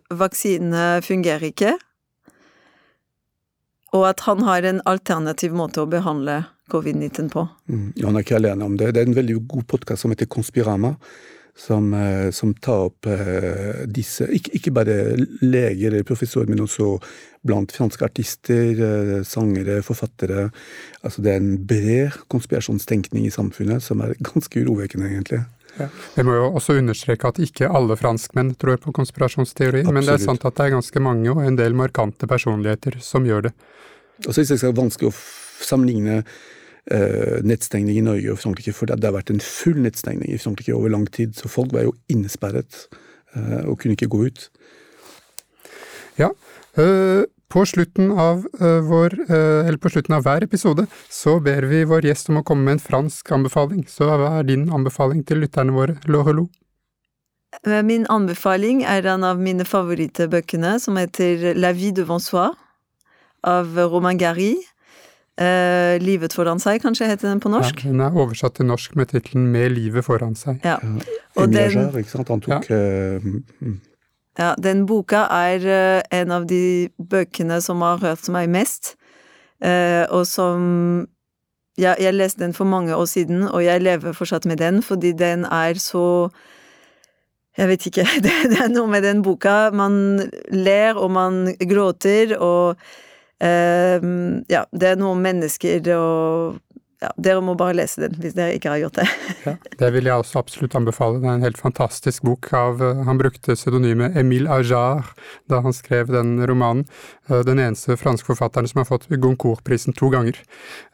vaksinene 0.08 1.02
fungerer 1.04 1.50
ikke, 1.50 1.74
og 3.92 4.06
at 4.08 4.22
han 4.24 4.40
har 4.46 4.64
en 4.64 4.80
alternativ 4.88 5.52
måte 5.52 5.82
å 5.82 5.90
behandle 5.92 6.38
covid-19 6.72 7.28
på. 7.28 7.44
Mm, 7.68 7.90
han 8.00 8.16
er 8.16 8.24
ikke 8.24 8.38
alene 8.38 8.64
om 8.64 8.78
det. 8.80 8.94
Det 8.96 9.02
er 9.02 9.10
en 9.10 9.18
veldig 9.18 9.36
god 9.52 9.66
podkast 9.74 10.06
som 10.06 10.14
heter 10.14 10.30
Konspirama, 10.32 10.94
som, 11.56 11.94
eh, 11.94 12.30
som 12.30 12.54
tar 12.54 12.88
opp 12.88 13.06
eh, 13.06 13.84
disse 13.86 14.26
ikke, 14.32 14.54
ikke, 14.58 14.72
bare 14.74 14.96
leger 15.44 15.92
eller 15.92 16.06
professorer, 16.08 16.48
men 16.50 16.64
også 16.64 16.96
blant 17.46 17.74
franske 17.74 18.06
artister, 18.06 18.72
eh, 18.72 19.16
sangere, 19.28 19.82
forfattere. 19.84 20.48
Altså 21.02 21.24
det 21.24 21.34
er 21.34 21.42
en 21.42 21.58
bred 21.68 22.16
konspirasjonstenkning 22.32 23.26
i 23.28 23.34
samfunnet 23.34 23.84
som 23.84 24.00
er 24.04 24.16
ganske 24.32 24.64
urovekkende, 24.64 25.10
egentlig. 25.12 25.42
Ja. 25.78 25.88
Må 26.24 26.34
jo 26.36 26.48
også 26.52 26.76
understreke 26.76 27.30
at 27.30 27.40
ikke 27.40 27.70
alle 27.72 27.96
franskmenn 27.96 28.52
tror 28.60 28.80
på 28.80 28.92
konspirasjonsteorier, 28.96 29.88
men 29.88 30.04
det 30.04 30.18
er 30.18 30.24
sant 30.24 30.44
at 30.44 30.56
det 30.58 30.66
er 30.66 30.74
ganske 30.74 31.04
mange 31.04 31.32
og 31.32 31.40
en 31.44 31.56
del 31.56 31.76
markante 31.76 32.28
personligheter 32.28 32.98
som 33.00 33.24
gjør 33.28 33.48
det. 33.48 33.54
Og 34.26 34.34
så 34.34 34.44
er 34.44 34.60
det 34.60 34.76
vanskelig 34.76 35.08
å 35.10 35.16
sammenligne 35.64 36.20
nettstengning 36.90 38.00
i 38.00 38.02
Norge 38.02 38.32
og 38.32 38.40
Frankrike, 38.42 38.72
for 38.74 38.90
det, 38.90 39.04
har 39.06 39.14
vært 39.14 39.30
en 39.30 39.42
full 39.44 39.78
nettstengning 39.84 40.32
i 40.34 40.40
Frankrike 40.42 40.74
over 40.74 40.90
lang 40.90 41.06
tid. 41.14 41.36
Så 41.38 41.48
folk 41.48 41.70
var 41.72 41.86
jo 41.86 41.92
innesperret 42.10 42.88
uh, 43.36 43.62
og 43.70 43.76
kunne 43.78 43.94
ikke 43.94 44.10
gå 44.10 44.24
ut. 44.26 44.48
Ja, 46.18 46.32
øh 46.78 47.28
på 47.52 47.66
slutten, 47.68 48.12
av, 48.16 48.46
vår, 48.88 49.14
på 49.76 49.90
slutten 49.92 50.14
av 50.16 50.24
hver 50.24 50.46
episode 50.46 50.86
så 51.12 51.34
ber 51.44 51.66
vi 51.68 51.82
vår 51.84 52.06
gjest 52.08 52.30
om 52.32 52.40
å 52.40 52.44
komme 52.48 52.64
med 52.64 52.78
en 52.78 52.80
fransk 52.80 53.28
anbefaling. 53.36 53.82
Så 53.92 54.08
hva 54.08 54.38
er 54.38 54.46
din 54.48 54.70
anbefaling 54.72 55.20
til 55.28 55.42
lytterne 55.44 55.74
våre, 55.76 55.98
Lorelou? 56.08 56.46
Min 57.84 58.06
anbefaling 58.08 58.80
er 58.88 59.04
en 59.12 59.24
av 59.28 59.40
mine 59.40 59.66
favorittbøkene, 59.68 60.78
som 60.80 60.96
heter 60.96 61.52
La 61.60 61.74
vie 61.76 61.92
devant 61.92 62.24
soi, 62.24 62.48
av 63.44 63.76
Romain 63.76 64.16
Gary. 64.16 64.54
Eh, 65.40 65.96
'Livet 66.00 66.34
foran 66.36 66.60
seg', 66.60 66.82
kanskje 66.82 67.06
heter 67.08 67.30
den 67.30 67.40
på 67.40 67.48
norsk? 67.48 67.84
Ja, 67.84 67.90
Den 67.90 68.00
er 68.04 68.12
oversatt 68.12 68.58
til 68.58 68.66
norsk 68.68 68.96
med 68.96 69.08
tittelen 69.08 69.46
'Med 69.52 69.72
livet 69.72 70.04
foran 70.04 70.34
seg'. 70.36 70.60
Ja. 70.64 70.76
Og 71.36 71.52
den, 71.52 71.88
ikke 71.96 72.10
sant? 72.10 72.28
Han 72.28 72.40
tok 72.40 72.68
ja. 72.68 72.76
Uh, 72.76 73.78
ja, 74.38 74.54
den 74.62 74.86
boka 74.86 75.24
er 75.32 75.64
uh, 75.64 76.02
en 76.12 76.30
av 76.30 76.46
de 76.46 76.88
bøkene 76.98 77.60
som 77.60 77.80
har 77.80 77.96
hørt 77.96 78.28
meg 78.28 78.48
mest, 78.48 78.96
uh, 79.64 80.04
og 80.10 80.26
som 80.26 81.08
ja, 81.78 81.94
Jeg 81.98 82.12
leste 82.12 82.44
den 82.44 82.52
for 82.52 82.64
mange 82.64 82.92
år 82.94 83.06
siden, 83.08 83.48
og 83.48 83.64
jeg 83.64 83.80
lever 83.80 84.12
fortsatt 84.12 84.44
med 84.44 84.58
den, 84.58 84.82
fordi 84.82 85.12
den 85.12 85.44
er 85.44 85.74
så 85.80 86.28
jeg 87.56 87.68
vet 87.68 87.86
ikke, 87.86 88.04
det, 88.24 88.32
det 88.50 88.60
er 88.60 88.68
noe 88.68 88.86
med 88.86 89.02
den 89.02 89.22
boka. 89.22 89.70
Man 89.70 90.20
ler, 90.50 90.94
og 90.94 91.10
man 91.10 91.56
gråter, 91.56 92.36
og 92.36 92.76
Uh, 93.42 94.42
ja, 94.52 94.66
det 94.70 94.92
er 94.92 95.00
noen 95.00 95.22
mennesker 95.24 95.88
og 95.96 96.60
ja, 97.02 97.08
Dere 97.18 97.42
må 97.42 97.56
bare 97.58 97.74
lese 97.74 98.04
den 98.04 98.14
hvis 98.22 98.36
dere 98.36 98.54
ikke 98.54 98.70
har 98.70 98.82
gjort 98.84 99.00
det. 99.00 99.06
ja, 99.48 99.54
det 99.80 99.88
vil 99.96 100.06
jeg 100.06 100.22
også 100.22 100.38
absolutt 100.38 100.76
anbefale. 100.78 101.18
Det 101.18 101.26
er 101.26 101.38
en 101.40 101.46
helt 101.48 101.58
fantastisk 101.58 102.22
bok 102.28 102.46
av 102.54 102.82
eh, 102.84 103.00
Han 103.08 103.18
brukte 103.18 103.56
pseudonymet 103.58 104.14
Emile 104.20 104.52
Ajar 104.54 105.10
da 105.50 105.62
han 105.64 105.74
skrev 105.74 106.12
den 106.14 106.36
romanen. 106.46 106.86
Uh, 107.26 107.40
den 107.46 107.58
eneste 107.58 107.98
franske 107.98 108.30
forfatteren 108.30 108.70
som 108.70 108.84
har 108.84 108.90
fått 108.92 109.08
Goncourt-prisen 109.10 109.98
to 109.98 110.12
ganger. 110.14 110.38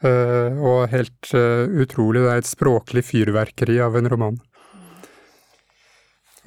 Uh, 0.01 0.57
og 0.57 0.89
helt 0.89 1.29
utrolig, 1.29 2.23
det 2.25 2.33
er 2.33 2.41
et 2.41 2.49
språklig 2.49 3.05
fyrverkeri 3.05 3.77
av 3.85 3.97
en 3.99 4.09
roman. 4.09 4.41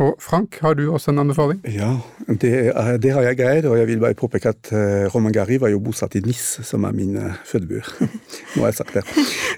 Og 0.02 0.16
Frank, 0.22 0.56
har 0.64 0.74
du 0.74 0.82
også 0.90 1.12
en 1.12 1.20
anbefaling? 1.22 1.60
Ja, 1.70 1.92
det, 2.26 2.52
det 3.02 3.12
har 3.14 3.26
jeg, 3.28 3.38
Geir. 3.38 3.68
Og 3.70 3.78
jeg 3.78 3.88
vil 3.90 4.00
bare 4.02 4.18
påpeke 4.18 4.50
at 4.50 4.70
uh, 4.74 5.06
Roman 5.14 5.34
Gari 5.34 5.60
var 5.62 5.70
jo 5.70 5.82
bosatt 5.84 6.16
i 6.18 6.22
Nis, 6.24 6.58
som 6.66 6.86
er 6.88 6.96
min 6.96 7.14
uh, 7.20 7.36
fødeby. 7.46 7.82
Nå 8.54 8.64
har 8.64 8.72
jeg 8.72 8.78
sagt 8.80 8.96
det. 8.98 9.04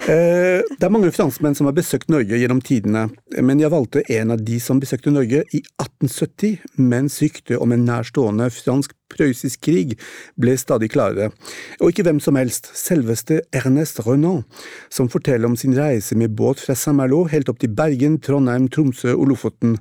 Uh, 0.05 0.61
det 0.75 0.85
er 0.85 0.93
mange 0.93 1.13
franskmenn 1.15 1.57
som 1.57 1.69
har 1.69 1.77
besøkt 1.77 2.11
Norge 2.13 2.37
gjennom 2.37 2.61
tidene, 2.65 3.07
men 3.41 3.63
jeg 3.63 3.73
valgte 3.73 4.05
en 4.19 4.35
av 4.35 4.43
de 4.45 4.59
som 4.61 4.81
besøkte 4.81 5.13
Norge 5.13 5.41
i 5.49 5.63
1870, 5.81 6.59
mens 6.77 7.17
ryktet 7.23 7.57
om 7.57 7.73
en 7.73 7.87
nærstående 7.87 8.51
fransk 8.53 8.93
prøyssisk 9.11 9.61
krig 9.67 9.95
ble 10.41 10.55
stadig 10.59 10.89
klarere, 10.93 11.31
og 11.79 11.91
ikke 11.91 12.05
hvem 12.07 12.19
som 12.23 12.37
helst, 12.39 12.71
selveste 12.77 13.41
Ernest 13.55 14.01
Renan, 14.05 14.43
som 14.89 15.09
forteller 15.11 15.49
om 15.49 15.57
sin 15.59 15.75
reise 15.77 16.17
med 16.17 16.35
båt 16.37 16.61
fra 16.63 16.75
Saint-Malo 16.77 17.23
helt 17.31 17.49
opp 17.51 17.61
til 17.61 17.73
Bergen, 17.75 18.17
Trondheim, 18.23 18.67
Tromsø 18.71 19.13
og 19.13 19.29
Lofoten. 19.31 19.77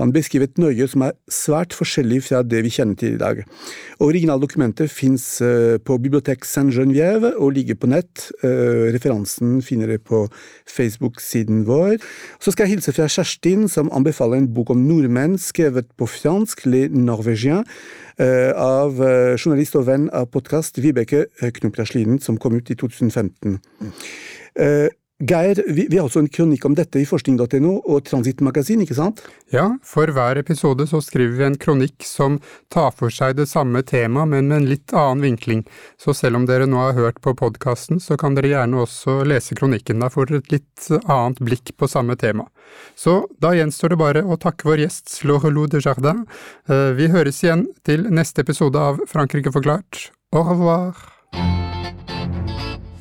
Han 0.00 0.12
beskriver 0.14 0.50
et 0.50 0.60
Norge 0.60 0.88
som 0.92 1.06
er 1.06 1.16
svært 1.32 1.76
forskjellig 1.76 2.22
fra 2.28 2.42
det 2.46 2.62
vi 2.66 2.72
kjenner 2.76 2.98
til 3.00 3.16
i 3.16 3.20
dag. 3.20 3.42
Originaldokumentet 4.04 4.92
fins 4.92 5.24
eh, 5.44 5.76
på 5.82 5.98
Bibliotek 6.02 6.44
Saint-Geneviève 6.46 7.34
og 7.40 7.54
ligger 7.56 7.78
på 7.80 7.90
nett. 7.90 8.28
Eh, 8.44 8.92
referansen 8.94 9.60
finner 9.64 9.90
dere 9.90 10.02
på 10.02 10.26
Facebook-siden 10.70 11.64
vår. 11.68 11.96
Så 12.40 12.52
skal 12.52 12.66
jeg 12.66 12.76
hilse 12.76 12.94
fra 12.96 13.08
Kjerstin, 13.10 13.66
som 13.72 13.90
anbefaler 13.94 14.40
en 14.40 14.50
bok 14.52 14.74
om 14.74 14.84
nordmenn 14.86 15.38
skrevet 15.40 15.88
på 15.96 16.08
fransk, 16.10 16.66
Le 16.68 16.86
Norvégien 16.92 17.64
Eh, 17.66 18.05
av 18.56 19.00
eh, 19.04 19.34
journalist 19.36 19.76
og 19.76 19.86
venn 19.90 20.06
av 20.14 20.30
podkast 20.32 20.80
Vibeke 20.80 21.26
Knopplaslinen, 21.58 22.20
som 22.22 22.38
kom 22.40 22.56
ut 22.56 22.70
i 22.72 22.76
2015. 22.78 23.58
Geir, 25.18 25.62
vi, 25.66 25.86
vi, 25.90 25.96
har 25.96 26.04
også 26.04 26.20
en 26.20 26.28
kronikk 26.28 26.66
om 26.68 26.74
dette 26.76 27.00
i 27.00 27.06
forskning.no 27.08 27.70
og 27.88 28.02
Transittmagasin, 28.04 28.82
ikke 28.84 28.98
sant? 28.98 29.22
Ja, 29.48 29.70
for 29.80 30.10
hver 30.12 30.36
episode 30.36 30.84
så 30.90 31.00
skriver 31.00 31.38
vi 31.38 31.46
en 31.46 31.56
kronikk 31.56 32.04
som 32.04 32.36
tar 32.72 32.90
for 32.92 33.08
seg 33.08 33.38
det 33.38 33.46
samme 33.48 33.80
tema, 33.88 34.26
men 34.28 34.50
med 34.50 34.58
en 34.58 34.68
litt 34.68 34.92
annen 34.92 35.24
vinkling. 35.24 35.62
Så 35.96 36.12
selv 36.12 36.36
om 36.36 36.44
dere 36.44 36.66
nå 36.68 36.82
har 36.82 36.98
hørt 36.98 37.22
på 37.24 37.32
podkasten, 37.32 37.96
så 37.96 38.18
kan 38.20 38.36
dere 38.36 38.52
gjerne 38.52 38.82
også 38.84 39.22
lese 39.24 39.56
kronikken. 39.56 40.04
Da 40.04 40.12
får 40.12 40.28
dere 40.28 40.44
et 40.44 40.52
litt 40.58 40.90
annet 41.06 41.40
blikk 41.48 41.72
på 41.80 41.88
samme 41.88 42.18
tema. 42.20 42.50
Så 42.92 43.22
da 43.40 43.54
gjenstår 43.56 43.94
det 43.94 44.00
bare 44.02 44.26
å 44.26 44.36
takke 44.36 44.68
vår 44.68 44.84
gjest 44.84 45.22
Lorelou 45.24 45.64
de 45.72 45.80
Jardin. 45.80 46.26
Eh, 46.68 46.92
vi 46.98 47.08
høres 47.08 47.40
igjen 47.40 47.64
til 47.88 48.04
neste 48.12 48.44
episode 48.44 48.76
av 48.76 49.00
Frankrike 49.08 49.54
forklart. 49.56 50.10
Au 50.36 50.44
revoir! 50.44 51.75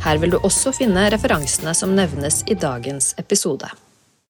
Her 0.00 0.16
vil 0.16 0.32
du 0.32 0.38
også 0.40 0.72
finne 0.72 1.10
referansene 1.12 1.74
som 1.76 1.92
nevnes 1.96 2.40
i 2.48 2.56
dagens 2.56 3.12
episode. 3.20 3.68